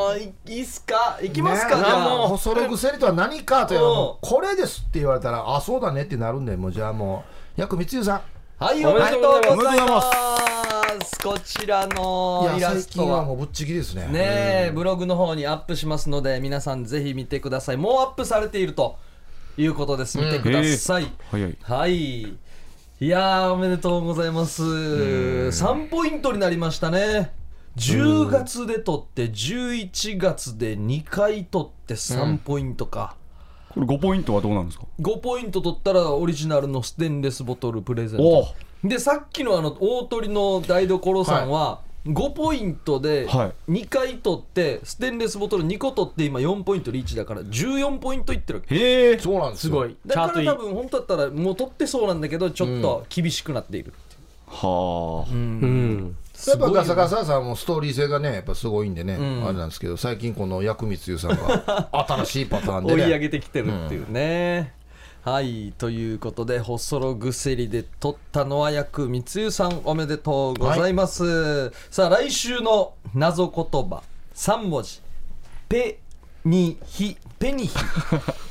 [0.10, 1.20] あーいいいっすか？
[1.22, 2.18] いきますか、ねじゃあ。
[2.18, 3.86] もう細ろ薬とは何かといううん。
[4.20, 7.24] これですって言われたらあそうだねってなるんでもうじゃあも
[7.58, 7.62] う。
[7.62, 8.22] 薬光代さん
[8.60, 11.20] はい、おめででとうございまますす。
[11.20, 14.20] こちらのいイラストはもうぶっちぎりですねね
[14.70, 17.78] え、ブログの方にアップしますので、皆さんぜひ見てください。
[17.78, 18.98] もうアップされていると
[19.60, 20.18] いうことです。
[20.18, 21.06] 見てください。
[21.30, 22.22] 早いはい。
[22.24, 22.38] い
[23.02, 24.64] やー、おめでとうございます。
[24.64, 27.34] 3ポイントになりましたね。
[27.76, 33.18] 10月で取って、11月で2回取って3ポイントか。
[33.86, 43.72] これ5ポイントはどうなんですか？5ポイント取ったらオリジナルのステンレスボトルプレゼンおトでさっきのあの大鳥の台所さんは5ポイントではい。
[43.72, 48.76] 2回取ってステンレスボトル2個取って今4ポイントリーチだから14ポイントいってるわけ。
[48.76, 49.20] へえ。
[49.20, 49.72] そうなんですよ。
[49.72, 49.90] すごい。
[49.90, 50.56] チだから多。
[50.56, 53.94] 分本当だったらもう取ってそうなんだけどちょっと厳しくなっている、
[54.48, 55.32] はあ。
[55.32, 56.16] うん。
[56.46, 59.44] やっぱガサガサさんもストーリー性がねやっぱすごいんでね、ん。
[59.46, 64.74] あれなんですけど最近この薬光代さんが 新しいパターンで追い上ねげてきてるっていうね、
[65.24, 74.04] はいということでホソログセリで取ったのは薬光代さんおめでとうございます、さあ来週の謎言葉
[74.36, 75.02] 3文字
[75.68, 76.00] ペ
[76.48, 77.76] ニヒペニヒ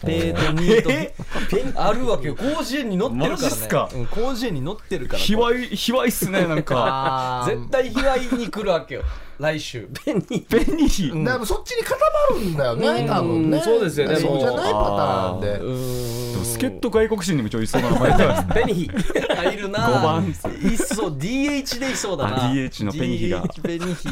[0.05, 0.89] ペーとニーと。
[0.89, 2.37] ペニあるわけよ。
[2.37, 3.69] 広辞苑に載ってるからね。
[3.69, 3.89] か？
[3.93, 5.19] うん広辞苑に載ってるから。
[5.19, 7.45] 卑猥卑猥っすねなんか。
[7.49, 9.03] 絶対卑猥に来るわけよ
[9.39, 9.89] 来週。
[10.05, 11.97] ペニペニヒだからそっちに固
[12.33, 13.61] まるんだよね多分ね。
[13.61, 14.17] そうですよね。
[14.17, 15.59] そうじゃないパターンで。
[15.59, 18.89] でも助っ人外国人にもちょいそうな名前だペ ニヒ。
[18.89, 19.87] 入るな。
[19.89, 20.27] 五番。
[20.29, 20.33] い
[20.77, 22.47] そう DH でいそうだな。
[22.47, 23.43] あ DH のペニヒが。
[23.45, 24.09] DH ペニヒ。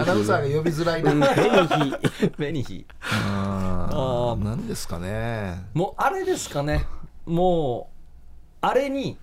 [0.00, 1.12] アナウンサーが呼びづらいな。
[1.34, 1.50] ペ
[1.84, 2.28] ニヒ。
[2.30, 2.86] ペニヒ。
[3.00, 4.44] あー。
[4.44, 5.64] なんですかね。
[5.74, 6.86] もうあれですかね。
[7.26, 8.00] もう
[8.62, 9.16] あれに、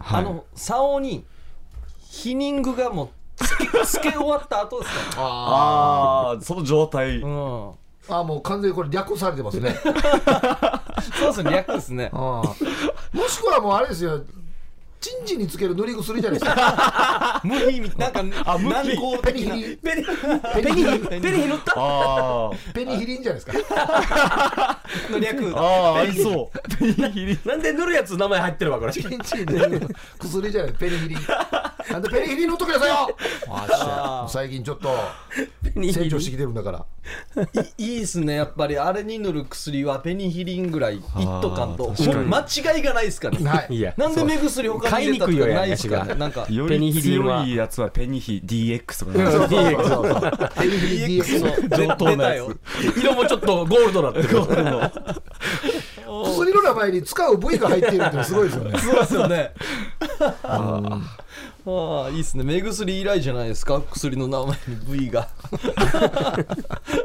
[0.00, 1.24] あの竿に
[2.08, 5.22] ヒニングがもうつけ つけ終わった後ですか？
[5.22, 7.18] ああその状態。
[7.18, 7.70] ねうん。
[8.08, 9.76] あもう完全にこれ略されてますね。
[11.18, 12.10] そうですね略ですね。
[12.12, 12.54] も
[13.28, 14.20] しくはもうあれですよ。
[15.00, 17.40] チンチンにつける塗り薬じゃないですか。
[17.42, 18.08] 無比みな。
[18.08, 18.74] んかあ無比。
[18.74, 19.50] 軟膏ペニヒ。
[19.50, 20.90] リペニペニヒ。
[20.92, 21.72] リペニヒ塗った？
[21.76, 24.78] あペニヒリンじゃないですか。
[25.10, 25.52] の略。
[25.56, 25.64] ああ
[25.94, 26.76] あありそう。
[26.78, 28.92] ペニヒリなんで塗るやつ名前入ってるわ、これ。
[28.92, 29.88] チンチンに塗る
[30.20, 30.72] 薬じゃない。
[30.74, 31.18] ペニヒリン
[31.90, 34.90] なんでペニヒリン塗っときなさいよ最近ちょっと
[35.74, 36.86] 成長してきてるんだから。
[37.78, 38.78] い いいですねやっぱり。
[38.78, 41.88] あれに塗る薬はペニヒリンぐらい一斗缶と。
[41.92, 43.38] かにもう間違いがないですかね。
[43.48, 43.94] はい。
[43.96, 46.14] なんで目薬他に入れたとかないですかね。
[46.14, 50.50] なんかよペニりヒリンは強いやつはペニヒ DX とかねそうそうそうそう。
[50.60, 53.00] ペニヒリン DX 上等なやつ。
[53.00, 54.28] 色もちょっとゴールドなってる。
[56.22, 58.78] 薬の名前に使う部位が入っているってすごいですよね。
[58.78, 59.52] そうですよね
[61.64, 62.42] ああいいですね。
[62.44, 63.80] 目薬以来じゃないですか？
[63.80, 65.28] 薬の名前に V が。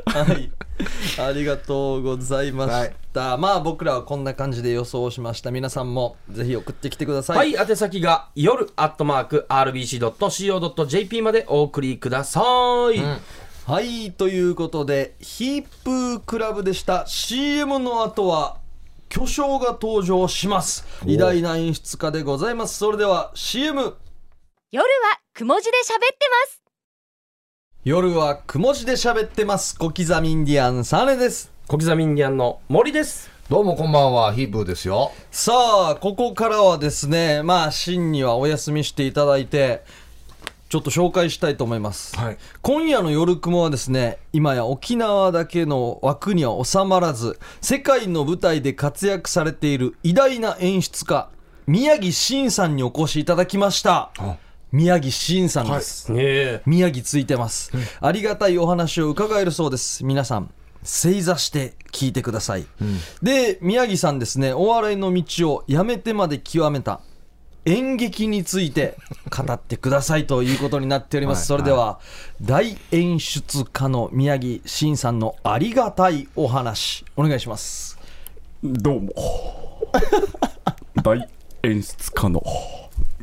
[0.08, 0.52] はい。
[1.20, 5.52] ありがとうございました、まあ僕らはこんな感じで予想しました。
[5.52, 7.38] 皆さんもぜひ送ってきてください。
[7.38, 12.42] はい、宛先が夜アットマーク RBC.CO.JP までお送りくださ
[12.94, 13.00] い。
[13.66, 17.06] はいということでヒープークラブでした。
[17.08, 18.58] CM の後は
[19.10, 20.86] 巨匠が登場します。
[21.06, 22.78] 偉大な演出家でございます。
[22.78, 23.96] それでは CM
[24.70, 24.88] 夜は
[25.34, 26.62] くも字で喋ってます。
[27.86, 29.80] 夜はくも字で喋ってます。
[29.80, 31.54] 小刻みインディアンサネです。
[31.70, 33.30] 小刻みインディアンの森です。
[33.50, 35.14] どうもこんばんはヒープーですよ。
[35.32, 35.54] さ
[35.92, 39.86] あここからはですねまあ真にはお休みしていただいて
[40.68, 42.38] ちょっと紹介したいと思います、はい。
[42.62, 51.30] 今夜の夜雲はですね今や沖縄だけの枠には収まらず世界の舞台で活躍されている偉大な演出家
[51.68, 54.12] 宮城真さんにお越しいただきました
[54.72, 56.62] 宮城真さんです、ねえ。
[56.66, 60.04] 宮城ついてます、ありがたいお話を伺えるそうです。
[60.06, 60.50] 皆さん
[60.84, 62.66] 正座して聞いてください、
[63.22, 67.02] で宮城さんですねお笑いの道をやめてまで極めた
[67.66, 68.98] 演劇について
[69.30, 72.00] 語ってくださいということになっております、それでは、
[72.42, 78.00] 大演出家の宮城真さんのありがたいお話お願いします。
[78.64, 79.14] どうも。
[81.04, 81.28] 大
[81.64, 82.42] 演出家の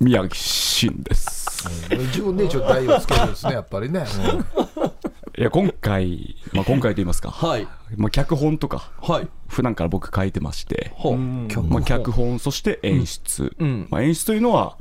[0.00, 1.68] 宮城真です。
[1.90, 4.04] 自分で一応題をつけるんですねやっぱりね、
[5.38, 7.66] いや今回、まあ、今回と言いますか、はい。
[7.96, 9.28] まあ、脚本とかはい。
[9.48, 10.92] 普段から僕書いてまして、
[11.68, 13.87] まあ、脚本そして演出、うん。
[13.90, 14.76] まあ、演出というのは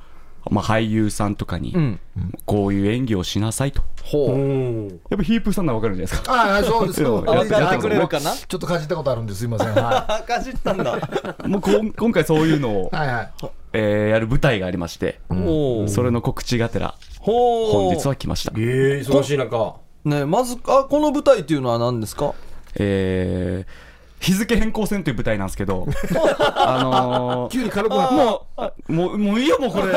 [0.49, 1.99] まあ、俳優さんとかにうん。
[2.45, 4.31] こういう演技をしなさいと、ほう。
[4.33, 4.37] う。
[4.37, 6.33] んやっぱヒープーさんなら分かるんじゃないですか。
[6.33, 8.31] ああそうですよやってくれるかな？
[8.31, 9.39] ちょっとかじったことあるんです。
[9.39, 9.73] すいません。
[9.73, 10.99] はあ かじったんだ。
[11.47, 13.31] もうこん今回そういうのをい、はいはい
[13.73, 18.53] えーやる舞台がありまして、それの告知がてら本日は来ました。
[18.57, 19.75] ええ忙しい中。
[20.05, 22.33] ねまずあこの舞台っていうのは何ですか？
[22.75, 23.92] えー
[24.23, 25.85] 日付変更線という舞台なんですけど
[26.55, 29.93] あのー急に軽くなったもうあもうもういいよもうこれ。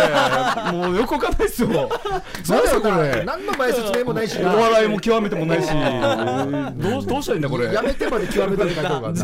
[0.73, 1.69] もうよくわかんないですよ。
[2.49, 3.25] なんだよこれ。
[3.25, 4.39] 何の前説明もないし。
[4.43, 5.69] お笑いも極めてもないし。
[5.69, 7.73] どう どうしたらいいんだこれ。
[7.73, 9.23] やめてまで極めたって書いてあるからな。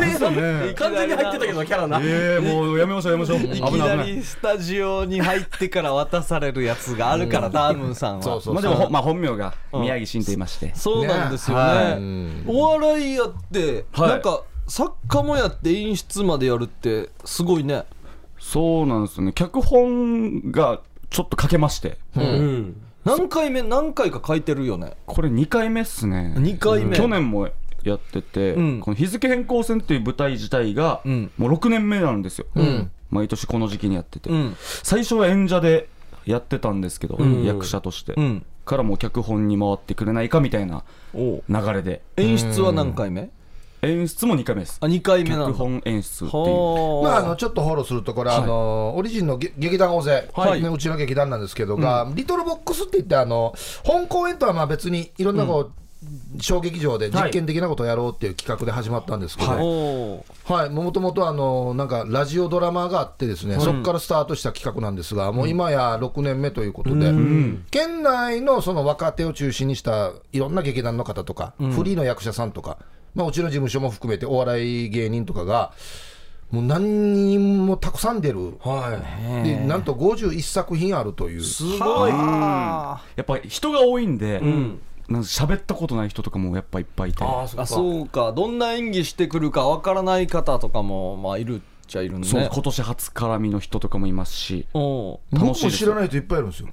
[0.74, 1.98] 完全に入ってたけどキャラな。
[2.02, 3.40] えー、もうやめましょうやめましょう。
[3.40, 4.06] 危いきない危なない。
[4.06, 8.22] りスタジオに入ってから渡されるやつがあるからダームンさんは。
[8.22, 12.42] そうそうまあでも、ほまあ、本名が宮城慎と言いまして、そうなんですよね。
[12.46, 14.08] お笑いやって、はい。
[14.10, 17.84] なんか作家もやって演出までやるってすごいね。
[18.40, 19.32] そうなんですよね。
[19.34, 20.80] 脚本が
[21.10, 21.98] ちょっと書けまして。
[22.16, 22.80] うん。
[23.04, 24.94] 何回目何回か書いてるよね。
[25.04, 26.32] これ2回目っすね。
[26.38, 26.96] 2回目。
[26.96, 27.50] 去年も
[27.82, 28.80] やってて、うん。
[28.80, 31.30] この日付変更線っていう舞台自体が、うん。
[31.36, 32.90] もう6年目なんですよ、ん。
[33.10, 34.56] 毎年この時期にやってて、うん。
[34.58, 35.90] 最初は演者で
[36.24, 37.44] やってたんですけど、ん。
[37.44, 38.46] 役者として、うん。
[38.64, 40.82] からもう脚本に回ってくれないかみたいな
[41.12, 41.44] おう。
[41.46, 42.00] 流れで。
[42.16, 43.28] 演出は何回目？
[43.82, 44.78] 演出も2回目です。
[44.80, 46.42] あ2回目なんだ脚本演出っていう。
[46.42, 50.62] はまあ、あのちょっとフォローするとこれ、あのオリジンのげ劇団大勢、はい。
[50.62, 55.82] ね、うちの劇団なんですけどが、リトルボックスって言ってあの本公演とはまあ別にいろんなこう、
[56.40, 59.50] 小劇場で実験的なことをやろうっていう企画で始まったんですけど、
[60.44, 60.70] はい。
[60.70, 67.12] もともとあのなんかラジオドラマがあってですね、そこからスタートした企画なんですが、もう今や6年目ということで、
[67.72, 72.78] 県内のその若手を中心にしたいろんな劇団の方とか、フリーの役者さんとか、
[73.14, 75.72] まあ、うちの事務所も含めてお笑い芸人とかが、
[76.50, 78.58] もう何人もたくさん出る。
[78.60, 79.00] は
[79.42, 82.10] でなんと51作品あるという、すごい。
[82.10, 87.24] やっぱり人が多いんで、なんか喋ったことない人とかもやっぱいっぱいいて。
[87.24, 88.32] いああそうか。
[88.32, 92.30] どんな演技してくるかわからない方とかもまあいるっちゃいるんでね。
[92.30, 94.66] そう今年初絡みの人とかもいますし。
[94.74, 96.68] 楽しいです知らない人いっぱいいるんですよ。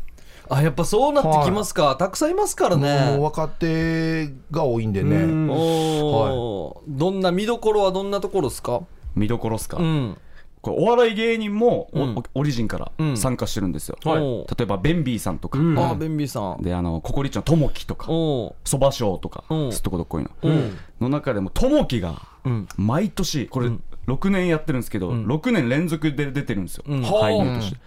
[0.50, 5.50] あやっぱそうなってきますか、たくさんいますからもうね若手が多いんでね、うん。
[5.50, 8.82] おーどんな見どころはどんなところですか？
[9.16, 10.18] 見どころっすか、うん。
[10.62, 12.24] これお笑い芸人もお、うん。
[12.34, 13.18] オリジンからうん。
[13.18, 14.22] 参加してるんですよ、はい。
[14.22, 15.78] おう例えばベンビーさんとか、うん。
[15.78, 16.64] あベンビーさん。
[16.64, 19.72] であのココリッチのともきとかそばショーとかうん。
[19.72, 20.78] すっとこどっこいの、うん。
[21.00, 22.68] の中でもともきがうん。
[22.76, 23.70] 毎年これ
[24.08, 27.04] 6年やってるんですけど、6年連続で出てるんですよ、うん。
[27.04, 27.78] 俳優として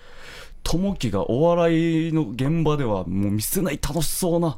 [0.62, 4.56] ともきがお笑いの現場ではもう見せない楽しそうな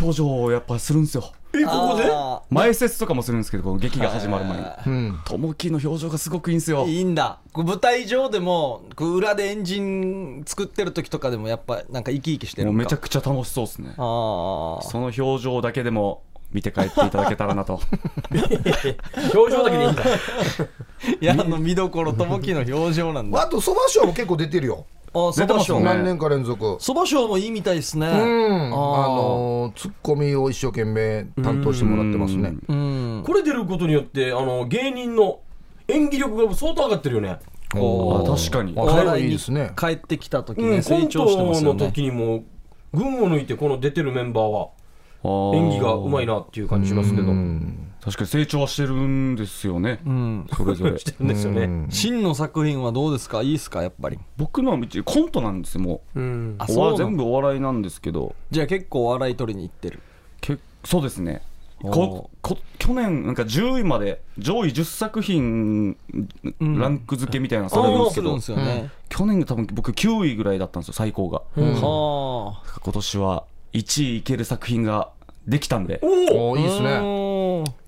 [0.00, 1.32] 表情をやっぱするんですよ。
[1.54, 2.08] えここで？
[2.10, 4.64] あ前説とかもするんですけどこの劇が始まる前に。
[4.86, 5.20] うん。
[5.24, 6.86] ともきの表情がすごくいいんですよ。
[6.86, 7.40] ーいいんだ。
[7.54, 13.90] 舞台上でも裏でエンジン作ってる時とかでもやっぱなんか生き生きしてるゃもうんめちゃくちゃ楽しそうですね。
[13.90, 17.80] ああその表情だけでも見て帰っていただけたらなと。
[18.32, 20.02] 表情だけでいいんだ。
[21.20, 23.42] いやあの見どころともきの表情なんだ。
[23.42, 26.76] あとそばショーも結構出てるよ、あそばショーね何年か連続。
[26.80, 28.06] そばショーもいいみたいですね。
[28.06, 32.54] うん、あのツッコミを一生懸命担当してもらってますね。
[32.68, 33.22] うん。
[33.26, 35.40] これ出ることによってあの芸人の
[35.88, 37.38] 演技力が相当上がってるよね。
[37.74, 38.72] あ確かに。
[38.72, 39.72] いにいいですね。
[39.76, 41.86] 帰ってきた時うん、コね成ン長してますよね。
[41.86, 42.44] 時にも
[42.92, 44.70] 群を抜いてこの出てるメンバーは
[45.24, 47.32] 演演技がうまいなっていう感じしますけど
[48.04, 50.46] 確かに成長はしてるんですよね、うん。
[50.56, 50.98] それぞれ。
[50.98, 51.86] してるんですよね。
[51.88, 53.42] 真の作品はどうですか？
[53.42, 54.18] いいですかやっぱり。
[54.36, 56.20] 僕のはコントなんですよもう。
[56.20, 56.56] ん。
[56.58, 58.34] あうおそう全部お笑いなんですけど。
[58.50, 60.00] じゃあ結構お笑い取りに行ってる。
[60.40, 61.42] けそうですね。
[61.84, 65.96] おここ去年なんか10位まで上位10作品ん
[66.60, 68.90] ランク付けみたいなのされるんですけど、するんですよね。
[69.08, 72.80] 去年が多分僕9位ぐらいだったんですよ最高が、はあ。
[72.82, 75.10] 今年は1位いける作品が
[75.46, 76.00] できたんで。
[76.02, 76.58] おー。
[76.58, 77.22] いいですね。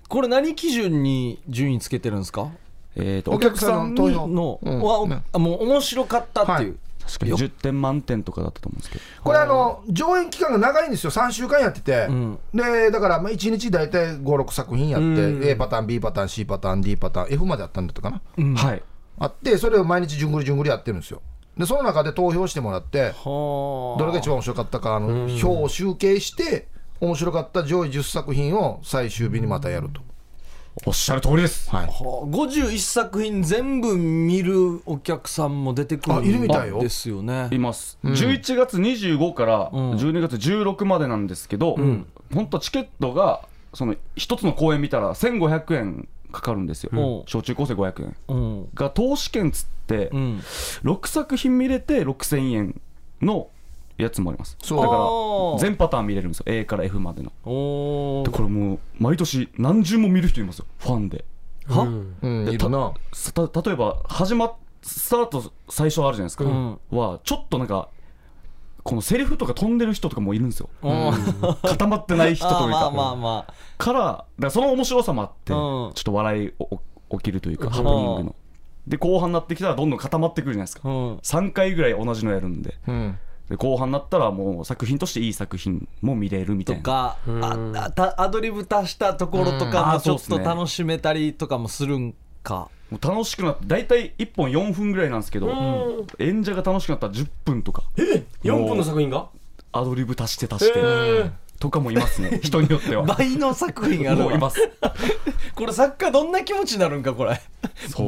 [0.05, 2.51] ねこれ何基準に順位つけてるんですか？
[2.97, 4.81] えー、とお客さんの投に票の、うん。
[4.81, 9.05] わねあもう面白かったっていう、確かに10点満点とかだったと思うんですけど。
[9.25, 11.11] これあの上演期間が長いんですよ。
[11.11, 12.39] 3週間やってて、ん。
[12.55, 15.45] でだからまあ1日大体56作品やって、うん。
[15.45, 18.21] A パターン B パターン C パターン D パターン F まであったんだったかな、
[18.57, 18.83] はい。
[19.19, 21.21] あってそれを毎日じゅんぐりじゅんぐりやってるんですよ。
[21.59, 23.99] でその中で投票してもらってはあ。
[23.99, 26.69] どれが一番面白かったかあの票を集計して
[27.01, 30.01] 面白かった上位10作品を最終日にまたやると、
[30.87, 31.71] おっしゃる通りです。
[31.71, 31.93] はい、はあ。
[32.27, 36.79] 51作品全部見るお客さんも出てくるあいるみたいよ。
[36.79, 37.49] んですよね。
[37.53, 39.91] います、11月25からうん。
[39.93, 41.77] 12月16までなんですけど、
[42.33, 43.43] 本当チケットが
[43.73, 47.23] その一つの公演見たら1500円かかるんですよ、うん。
[47.27, 48.17] 小中高生500円。
[48.29, 48.69] うん。
[48.75, 50.39] が投資券つって、うん。
[50.83, 52.81] 6作品見れて6000円
[53.23, 53.49] の
[53.97, 54.57] やつもあります。
[54.63, 54.83] そう。
[54.83, 56.45] だから全パターン見れるんですよ。
[56.49, 57.33] A から F までの。
[57.45, 58.25] おー。
[58.25, 60.67] でこれもう毎年何十も見る人いますよ。
[60.79, 61.25] ファンで。
[61.67, 61.83] は？
[61.83, 62.17] うん。
[62.21, 62.93] うんいるな。
[63.37, 66.79] 例えば始まっスタート最初あるじゃないですか、ん。
[66.91, 67.89] はちょっとなんか
[68.83, 70.69] このセリフとか飛んでる人とかもいるんですよ。
[70.83, 71.13] うん。
[71.63, 72.67] 固まってない人というか。
[72.69, 73.47] まあまあま
[73.79, 75.59] からだからその面白さもあって、うん。
[75.59, 76.81] ちょっと笑いお
[77.19, 78.35] 起きるというか、ハプニングの。
[78.87, 81.17] で後半になってきたらどんどん固まってくるじゃないですか、あうん。
[81.17, 82.77] 3回ぐらい同じのやるんで。
[82.87, 83.19] うん
[83.49, 86.83] で後半になったらもう作品としていい作品も見れるみたいな。
[86.83, 87.45] とかうん。
[87.45, 92.69] ああたアドリブ足したところとかもちょっと楽しめたりとかもするんか。
[92.91, 96.07] もう楽しくなって大体1本4分ぐらいなんですけど、ん。
[96.19, 97.83] 演者が楽しくなったら10分とか。
[98.43, 99.29] 4分の作品が？
[99.73, 102.41] アドリブ足して足して、へとかもいますね。
[102.43, 103.03] 人によっては。
[103.05, 104.33] 倍の作品あるわ。
[104.33, 104.59] います。
[105.55, 107.41] これ作家どんな気持ちになるんかこれ。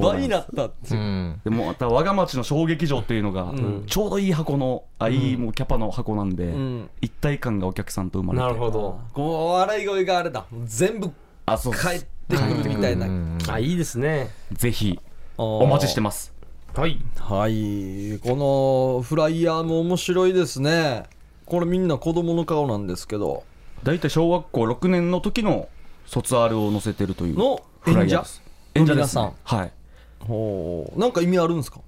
[0.00, 1.02] 倍になったってういう。
[1.02, 1.40] ん。
[1.44, 3.84] でもまた我が町の小劇場っていうのが、ん。
[3.86, 6.90] ちょうどいい箱のあいいもうキャパの箱なんで、ん。
[7.00, 8.44] 一体感がお客さんと生まれて。
[8.44, 8.98] なるほど。
[9.12, 10.44] こう笑い声があれだ。
[10.64, 11.10] 全部
[11.46, 13.06] あそう帰ってくるみたいな。
[13.48, 14.30] あいいですね。
[14.52, 14.98] ぜひ
[15.38, 16.32] おお待ちしてます。
[16.74, 16.98] はい。
[17.18, 18.18] はい。
[18.18, 21.04] このフライヤーも面白いですね
[21.46, 23.44] これみんな子供の顔なんですけど。
[23.82, 25.68] 大体小学校6年の時の
[26.06, 28.42] 卒アルを載せてるというのフラ演者イヤーです。
[28.74, 28.94] 演者？
[28.94, 29.72] です、のね、はい。
[30.20, 30.98] ほう。
[30.98, 31.80] なんか意味あるんですか？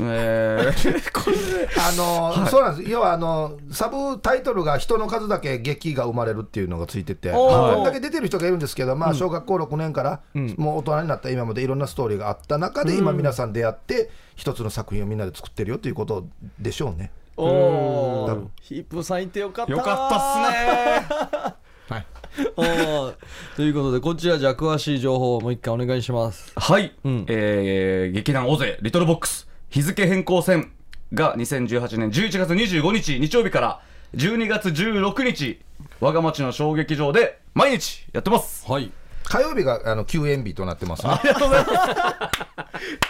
[0.00, 1.36] えー、 これ
[1.78, 2.90] あの、そうなんです。
[2.90, 10.20] 要はあのサブタイトルが人の数だけ劇が生まれるっていうのがついてて、まあこんだけ出てる人がいるんですけど、まあ、小学校6年から、
[10.56, 16.26] もう大人になった今までいろんなストーリーがあった中で、今皆さん出会って一つの作品をみんなで作ってるよということ
[16.58, 17.10] でしょうね。
[17.36, 19.72] おおヒープさんいてよかった。
[19.72, 21.54] よかったっすね。
[21.94, 22.06] はい、
[22.56, 23.14] おー。
[23.56, 26.52] ということでこちらじゃあ詳しい情報をもう一回お願いします。
[26.56, 27.26] はい、うん。
[27.28, 29.48] えー劇団大勢リトルボックス。
[29.70, 30.72] 日付変更戦
[31.12, 33.80] が2018年11月25日日曜日から
[34.16, 35.60] 12月16日。
[36.00, 38.70] 我が町の小劇場で毎日やってます。
[38.70, 38.92] はい
[39.24, 41.12] 火曜日があの休園日となってますね。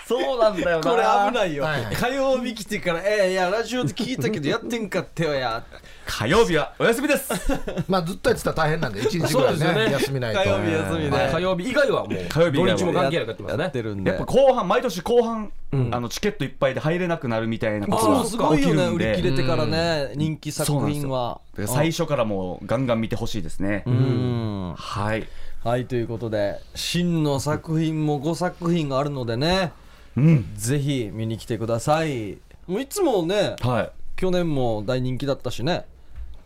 [0.07, 1.97] そうなんだよこれ危ないよ、はいはい。
[1.97, 5.65] 火曜日来てから「えー、いやラジオで聞いたけどやってんかったよや」
[6.07, 7.33] 火曜日はお休みです。
[7.89, 9.93] まあずっとやってたら大変なんで、一日ぐらいね、そうですよね。
[9.93, 10.41] 休みないと。
[10.43, 14.11] 火曜日休みで、火曜日以外はもう火曜日以外は土日も関係なくやってますやねってるんで。
[14.11, 15.95] やっぱ後半毎年後半、ん。
[15.95, 21.41] あのチケットいっぱいで入れなくなるみたいないことがもすごいよね売り切れてからね人気作品は。
[21.57, 24.75] で最初からもうガンガン見てほしいですね、うん。
[24.77, 25.27] はい
[25.65, 29.73] はいということで真の作品も5作品があるのでね
[30.15, 30.53] うん。
[30.55, 32.39] ぜひ見に来てください。
[32.67, 35.87] もういつもねはい、去年も大人気だったしね。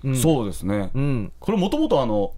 [0.04, 0.16] うん。
[0.16, 1.32] そうですね、うん。
[1.40, 2.32] これもともとあの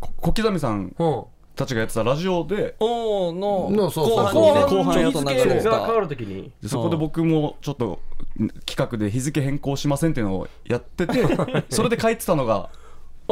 [0.00, 1.24] こ小刻みさんうん。
[1.54, 6.52] たちがやってたラジオでおーののそうそう後半にね後半ちょっ日と流れて付が変わたるときに。
[6.62, 8.00] でそこで僕もちょっと
[8.40, 11.24] ん企画で日付変更しませんっていうのをやってて
[11.70, 12.70] それで書いてたのが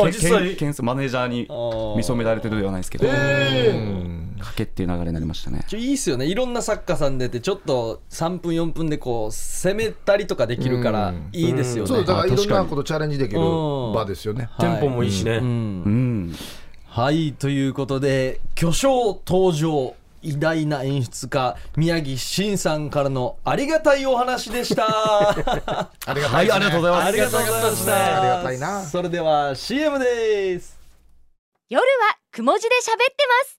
[0.04, 0.56] 実際。
[0.56, 1.48] けんけんマネージャーに
[1.96, 5.64] 見初められてるではないですけど、うん書けっていう流れになりましたね。
[5.66, 6.26] ちょいいっすよね。
[6.26, 11.30] いろんな作家さん出てちょっと3分4分でこう攻めたりとかできるからうん。
[11.32, 11.88] いいですよね。
[11.88, 14.48] そうだからいろんなことチャレンジできるうん場ですよね。
[14.52, 14.70] はい。
[14.70, 15.36] テンポもいいしね。
[15.36, 15.46] うん。
[15.46, 16.36] うん。
[16.86, 19.94] はいということで巨匠登場
[20.26, 24.86] 偉大な演出家宮城真さんからのありがたいお話でした。
[25.30, 25.34] あ
[26.14, 27.06] りがたはいいありがとうございます。
[27.06, 28.82] ありがとうございましたありがたいな。
[28.82, 30.76] それでは CM です。
[31.68, 31.86] 夜は
[32.32, 33.56] くも字で喋ってます。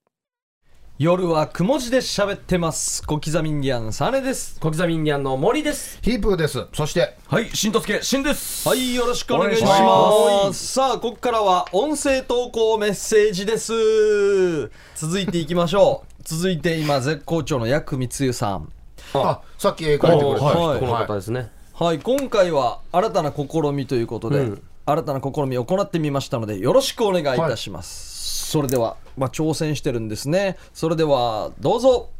[1.00, 3.06] 夜はくも字で喋ってます。
[3.06, 4.58] 小刻みインディアンサネです。
[4.58, 6.00] 小刻みインディアンの森です。
[6.02, 6.66] ヒープーです。
[6.72, 8.68] そして、はい新とすけ新です。
[8.68, 10.72] はいよろしくお願いします。
[10.72, 14.72] さあここからは音声投稿メッセージです。
[14.96, 18.70] 続いていきましょう続いて今絶好調のヤクミツユさん。
[19.14, 20.80] あさっき絵描いてくれたはい。
[20.80, 21.50] この方ですね。
[21.72, 22.00] はい。
[22.00, 24.62] 今回は新たな試みということで、うん。
[24.84, 30.58] 新たな試みを行ってみましたのでよろしくお願いいたします、それでは、まあ、挑戦してるんですね。
[30.74, 32.10] それではどうぞ。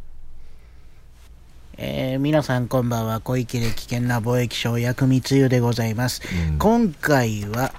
[1.77, 3.21] えー皆さんこんばんは。
[3.21, 6.23] 小池で危険な貿易商薬味つゆでございます、
[6.59, 7.73] 今回は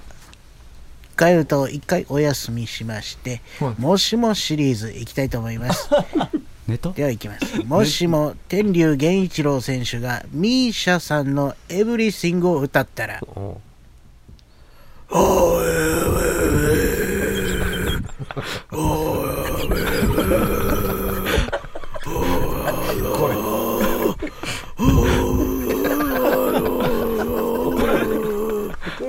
[1.20, 3.80] 帰ると一回お休みしまして、はい。
[3.82, 5.90] もしもシリーズいきたいと思います。
[6.94, 7.58] ではいきます。
[7.66, 13.20] もしも天竜源一郎選手がミーシャさんのエブリシングを歌ったら。
[13.20, 13.60] こ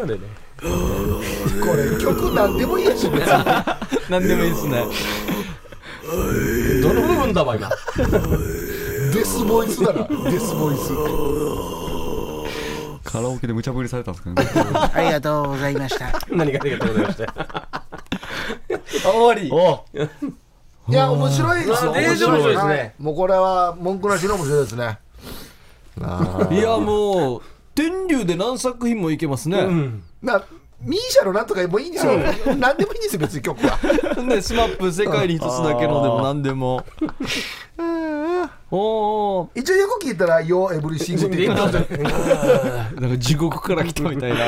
[0.06, 0.68] れねこ
[1.76, 3.46] れ曲なんでもいいやし、別に。
[4.10, 4.86] 何でもいいですね。
[6.82, 7.70] どの部分だわ今？
[9.14, 10.94] デスボイスだな、デスボイス。
[13.04, 14.36] カラオケで無茶ぶりされたんですかね。
[14.94, 16.12] ありがとうございました。
[16.30, 17.34] 何がありがとうございました。
[17.34, 17.78] あ
[19.04, 19.50] 終わり。
[19.52, 19.84] お。
[20.88, 21.92] いや面白いですよ。
[21.92, 22.74] 面白いですね。
[22.74, 22.94] はい。
[23.00, 25.00] もうこれは文句なしの面白いですね。
[26.02, 27.42] あいやもう
[27.76, 29.68] 天竜で何作品もいけますね、
[30.22, 30.44] な
[30.84, 32.14] ミーシャのなんとかもいいんですよ。
[32.58, 33.78] 何でもいいんですよ別に曲は。
[34.24, 36.84] ね、スマップ世界に一つだけのでも何でも。
[38.72, 39.60] おー。
[39.60, 41.76] 一応よく聞いたら「Yo Everything」って言ってます
[43.00, 44.38] なんか地獄から来たみたいな。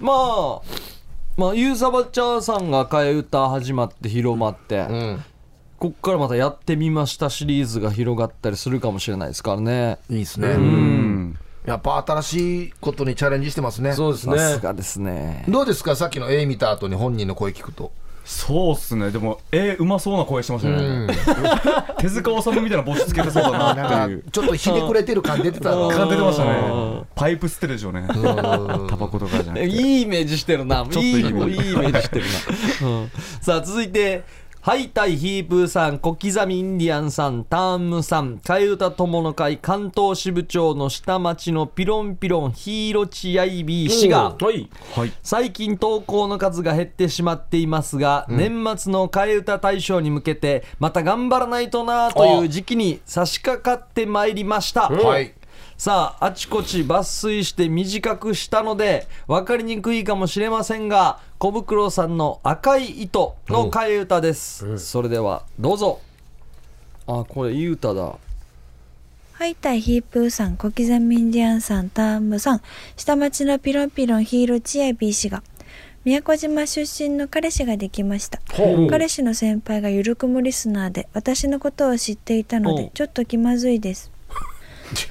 [0.00, 0.60] まあ、
[1.36, 5.24] まあ、ユーサバチャーさんが替え歌始まって広まって、うん。
[5.78, 9.98] こっからまたやってみましたシリーズが広がったりするかもしれないですからね。
[10.10, 10.48] いいですね。
[10.48, 13.92] うんやっぱ新しいことにチャレンジしてますね。
[13.92, 15.44] そうですさすねがですね。
[15.48, 15.94] どうですか？
[15.96, 17.92] さっきの絵見た後に本人の声聞くと。
[18.24, 19.10] そうっすね。
[19.10, 21.06] でもえー、うまそうな声してましたね、
[21.98, 26.50] 手塚治虫みたいな帽子つけてそうだなってなんいうかちょっとひねくれてる感出てたの感じてましたうん。
[26.96, 29.66] ねパイプ吸ってるでしょうねタバコとかじゃなくて。
[29.68, 30.76] いいイメージしてるな。
[30.76, 32.24] ちょっといいいいイイメージしてる
[32.82, 32.84] な。
[32.86, 33.10] うん。
[33.40, 34.24] さあ、続いて、
[34.68, 44.68] ハイタイヒープーさん、小刻みインディアンさん、ターンムさん、替え歌友の会、関東支部長の下町のピロンピロンヒーロチヤイビー氏が、はい。
[44.94, 45.12] はい。
[45.22, 55.32] 最近投稿の数が減ってしまっていますが、年末の替え歌大賞に向けてまた頑張らないとなという時期に差し掛かってまいりました、はい
[55.78, 66.00] さああちこち抜粋して短くしたので分かりにくいかもしれませんが小袋さんの「赤い糸」の替え歌です、それではどうぞ。
[67.06, 68.16] あこれいい歌だ。
[69.32, 72.60] はいたいヒープーさん、小刻みインディアンさん、ターンムさん、
[72.96, 75.44] 下町のピロンピロンヒーローチアビー氏が、
[76.04, 78.40] 宮古島出身の彼氏ができました。
[78.90, 84.10] 彼氏の先輩がゆるくもリスナーで、私のことを知っていたので、ちょっと気まずいです。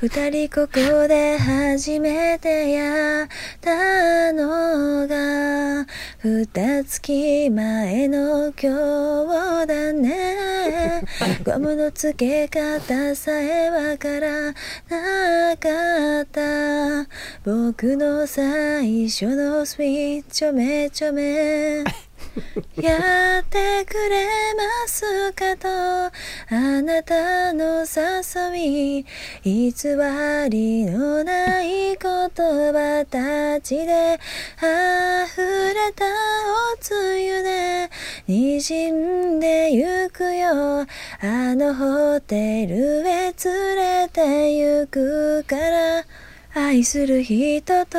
[0.01, 3.27] 二人ここで初めてやっ
[3.61, 5.85] たのが
[6.23, 11.03] 二月前の今日だね。
[11.45, 14.51] ゴムの付け方さえわから
[14.89, 17.07] なかった。
[17.45, 22.06] 僕の最初のスイッチちょめちょめ。
[22.77, 26.11] やってくれますかとあ
[26.81, 29.05] なたの誘い
[29.43, 29.73] 偽
[30.49, 34.19] りのない言葉たちで
[34.57, 36.05] 溢れた
[36.73, 37.89] おつゆで
[38.27, 40.85] 滲んでゆくよ。
[41.21, 46.26] あのホテルへ連れて行くから。
[46.57, 47.97] 愛する人と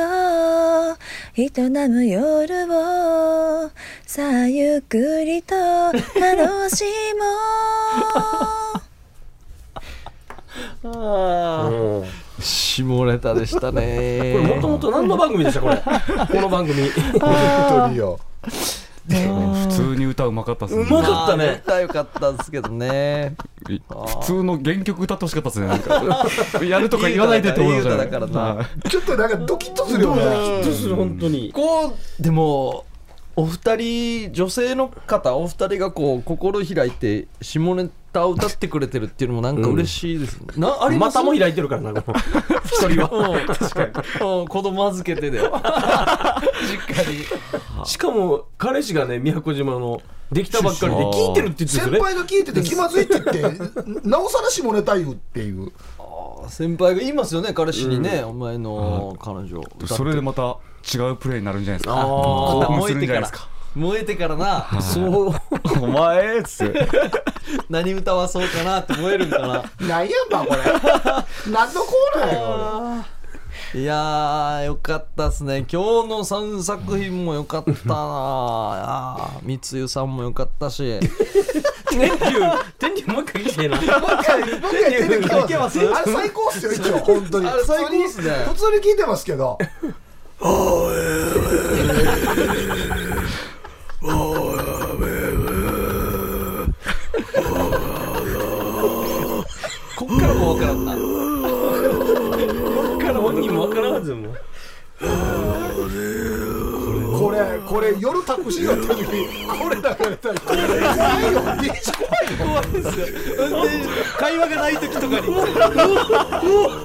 [1.36, 1.50] 営
[1.88, 3.70] む夜を
[4.04, 5.54] さあゆっくりと
[6.18, 6.84] 楽し
[10.82, 12.02] もう。
[12.02, 12.04] うん。
[12.40, 14.32] 下ネタでしたね。
[14.34, 15.61] これもともと何の番組でした？
[15.61, 15.76] これ。
[15.80, 16.88] この番組。
[17.20, 18.18] 本当によ
[19.09, 20.82] 普通に歌うまかったっすね。
[20.82, 21.46] うまかったね。
[21.46, 23.34] まあ歌よかったんですけどね。
[23.68, 26.02] い普通の原曲歌ってほしかったですねなんか。
[26.64, 28.54] やるとか言わないでって思いましたねいい歌だからな。
[28.56, 30.22] はいちょっとなんかドキッとするよね。
[30.62, 31.50] どうする本当に。
[31.52, 32.84] こうでも
[33.39, 42.03] お二人女性の方お二人がこう心開いて下ネタを歌ってくれてるっていうのもなんか嬉しいですね、なありまたも開いてるからな
[42.64, 43.47] 一人は。
[43.47, 43.84] 確か
[44.24, 44.49] にうん。
[44.49, 45.53] 子供預けてだよ
[46.68, 47.18] 実家
[47.80, 52.01] にしかも彼氏がね宮古島のできたばっかりで聞いてるって言ってね。
[52.01, 53.62] 輩が聞いてて気まずいって言って
[54.03, 55.70] なおさら下ネタ言うっていう。
[56.49, 59.86] 先輩が言いますよね彼氏にね、お前の彼女歌って。
[59.86, 60.57] それでまた
[60.95, 62.01] 違うプレーになるんじゃないですか。
[62.01, 63.20] あ興奮するん燃えてか。
[63.20, 64.80] ら燃えてからな。
[64.80, 65.34] そう。
[65.80, 66.89] お前っつって。
[67.68, 69.47] 何歌わそうかなって燃えるんかな。
[69.86, 70.62] なんやんばこれ。
[71.53, 73.05] 何のコーナーよ
[73.74, 75.66] いやーよかったっすね。
[75.70, 80.99] 今日の3作品もよかったな三ゆさんもよかったし。
[81.91, 82.16] 天竜
[82.78, 85.78] 天竜もう一回来てえなもう一回もう一回出てきてます。
[85.80, 86.99] あれ最高っすよ一応。
[86.99, 87.49] 本当に。
[87.49, 88.30] あれ最高っすね。
[88.49, 89.59] 普通に聞いてますけど
[90.41, 90.47] こ
[100.05, 100.95] っからもわからんな。
[100.95, 101.01] こ
[102.97, 104.36] っから本人もわからんはずよもう
[107.18, 109.06] これこれ夜タクシー乗ってる時
[109.46, 111.40] これ流れたら怖いよ。
[111.60, 113.06] 電子怖い怖いですよ。
[113.38, 113.68] 運転
[114.18, 115.12] 会話がない時とかに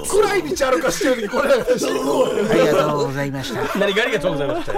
[0.08, 3.78] 暗い道歩かしてる時にこれ流れたら死ぬありがとうございました。
[3.78, 4.72] 何がありがとうございました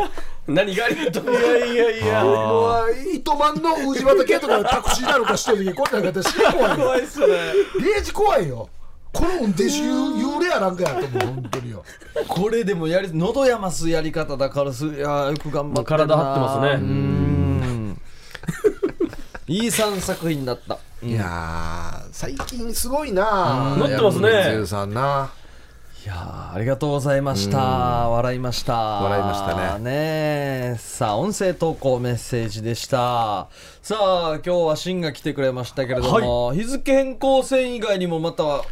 [0.47, 8.69] 何がありがとういやいやいやもう糸満の宇治畑とかタクシーなのかしてる時にこれなんか私死ぬ怖い怖いっすねデージ怖いよ。
[9.17, 11.83] この運転手幽霊やなんかやと思う本当によ。
[12.29, 16.85] これでもやり喉やますやり方だからすいやーよく頑張って体張ってますね。
[16.85, 18.01] うーん。
[19.49, 20.79] いい3作品だった。
[21.03, 23.75] いやー最近すごいな。
[23.79, 24.67] 乗ってますね。
[24.67, 25.31] さんな。
[26.05, 27.59] いやーありがとうございました。
[28.11, 28.75] 笑いました。
[28.75, 29.85] 笑いましたね。
[29.85, 29.91] ね
[30.75, 30.77] え。
[30.79, 33.49] さあ音声投稿メッセージでした。
[33.81, 38.63] さあ今日はシンが来てくれましたけれども、日付変更線以外にもまた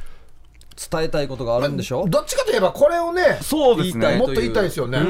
[0.91, 2.07] 伝えたいことがあるんでしょ？
[2.09, 4.15] どっちかといえばこれをねそうです言いたい。
[4.15, 5.03] ねもっと言いたいですよね、え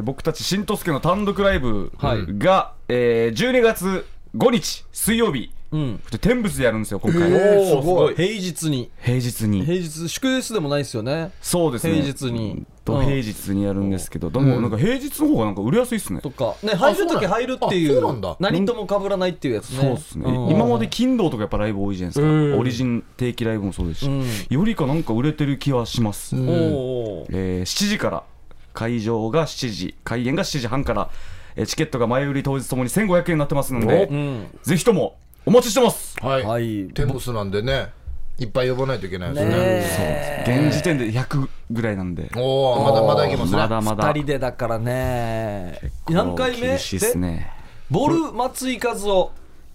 [0.00, 2.24] ー僕たち新とすけの単独ライブはい。
[2.38, 4.06] が、えー12月
[4.36, 6.00] 5日水曜日、うん。
[6.20, 8.14] 天仏でやるんですよ今回、えーすおーすごい。
[8.14, 8.90] 平日に。
[9.02, 9.64] 平日に。
[9.64, 11.32] 平日祝日でもないですよね。
[11.42, 11.94] そうですね。
[11.94, 12.50] 平日に。
[12.52, 16.56] うんと平日にやるんですけど、でもなんか平日の方がなんか売れやすいっすね、とか。
[16.62, 18.02] ね入るとき入るっていう
[18.38, 19.80] 何とも被らないっていうやつね。
[19.80, 20.50] そうですね、ん。
[20.50, 22.58] 今まで金土とかやっぱライブ多いじゃないですか、うん。
[22.58, 24.24] オリジン定期ライブもそうですし、うん。
[24.48, 28.24] よりかなんか売れてる気はします、えー7時から
[28.72, 31.10] 会場が7時開演が7時半から、
[31.56, 34.46] えーチケットが前売り当日ともに1500円になってますので、うん。
[34.62, 36.16] ぜひともお待ちしてます。
[36.20, 36.88] はい、はい。
[36.94, 37.92] テンブスなんでね
[38.40, 39.54] いっぱい呼ばないといけないですね。
[39.54, 42.30] ね現時点で100ぐらいなんで。
[42.36, 43.58] おおまだまだいけますね。
[43.58, 44.04] まだまだ。
[44.12, 45.78] 2人でだからね。
[46.08, 46.68] 何回目？
[46.68, 47.52] 厳しいっすね。
[47.90, 49.32] ボル松井和夫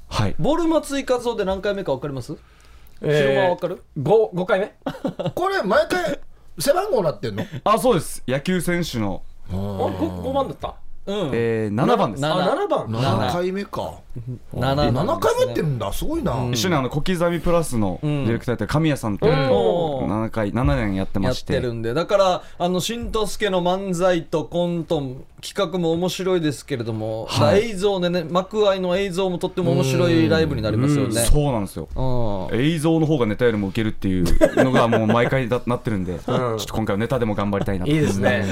[0.09, 0.35] はい。
[0.39, 2.35] ボル松井和夫で何回目か分かります？
[3.01, 4.73] えー白間分かる？5, 5回目？
[5.35, 6.19] これ毎回
[6.57, 7.43] 背番号なってんの？
[7.65, 8.23] あそうです。
[8.27, 10.75] 野球選手の、あ 5, 5番だった？
[11.07, 11.29] うん。
[11.33, 12.21] えー7番です。
[12.21, 12.85] なあ7番。
[12.87, 13.93] 7回目か。
[14.55, 15.91] 7 7回目ってるんだ。
[15.91, 21.53] すごいな、一緒にあの小刻みプラスのディレクターやってる神谷さんとおー7回7年やってやっまして。
[21.53, 25.01] てるんでだからあの新藤助の漫才とコント
[25.41, 27.71] 企画も面白いですけれども、はい。
[27.71, 31.21] 映像でね幕間の映像もとっても面白いライブになりますよね。
[31.21, 31.89] そうなんですよ。
[31.93, 32.59] うん。
[32.59, 37.91] 映像の方がネタよりも受けるっていうのがもう毎回だなってるんで、ちょっと今回はネタでも頑張りたいなと。
[37.91, 38.45] いいですね。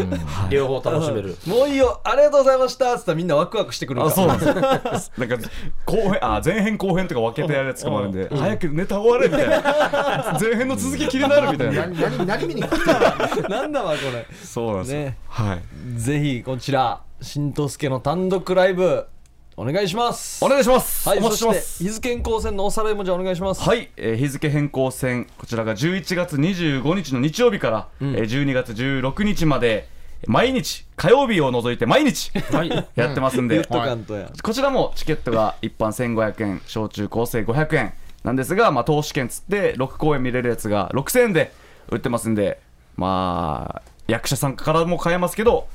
[0.49, 1.37] 両方楽しめる。
[1.47, 2.01] もういいよ。
[2.03, 2.95] ありがとうございました。
[2.95, 4.11] っつったらみんなワクワクしてくるから。
[4.11, 4.47] あそうなんです。
[4.47, 4.55] よ
[5.27, 5.49] なんか
[5.85, 10.37] 後編あ前編後編とか分けてやるやつとかもあるんで、早くネタ終われみたいな。
[10.39, 11.87] 前編の続き気になるみたいな。
[11.87, 14.27] 何何何見に来てる なんだわこれ。
[14.43, 15.17] そうなんですよ、ね。
[15.27, 15.99] はい。
[15.99, 19.05] ぜひこちら新藤助の単独ライブ
[19.55, 20.43] お願いします。
[20.43, 23.61] お願いします、はいお待ちしてまそすして日付変更線のおさらいもじゃあお願いします。
[23.61, 29.87] はい、えー日付変更線こちらが11月25日の日曜日から、えー12月16日まで
[30.28, 32.32] 毎日火曜日を除いて毎日
[32.95, 37.93] やってますんで、こちらもチケットが一般1500円小中高生500円
[38.24, 41.51] なんですが、まあ、投資券つって6公演見れるやつが6000円で
[41.89, 42.59] 売ってますんで
[42.95, 45.67] まあ役者さんからも買えますけど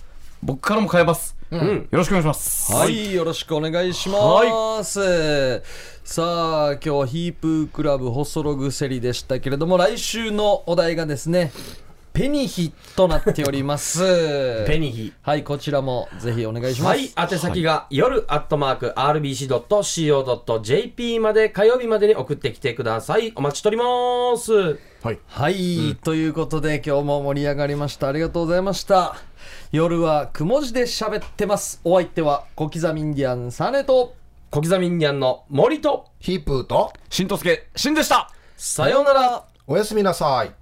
[0.42, 1.58] 僕からも買えます、よ
[1.90, 2.72] ろしくお願いします。
[2.72, 5.62] はい、よろしくお願いします。
[6.04, 11.50] さあ、今日はヒープークラブ細ログセリでしたけれども、来週のお題がですね、
[12.18, 14.00] ペニヒとなっております。
[14.66, 16.96] ペニヒはい、こちらもぜひお願いします。
[16.96, 23.32] はい、宛先が夜アットマーク RBC.CO.JP まで火曜日までに送ってきてください。
[23.36, 23.84] お待ちしておりま
[24.36, 24.52] す。
[24.52, 24.74] は
[25.12, 28.08] いはい、ということで今日も盛り上がりました。
[28.08, 29.14] ありがとうございました。
[29.70, 31.80] 夜はくも字で喋ってます。
[31.84, 34.16] お相手は小刻みインディアンサネと、
[34.50, 39.44] 小刻みインディアンの森と、ヒープーとしんとすけしんでしたさようなら。
[39.68, 40.57] おやすみなさい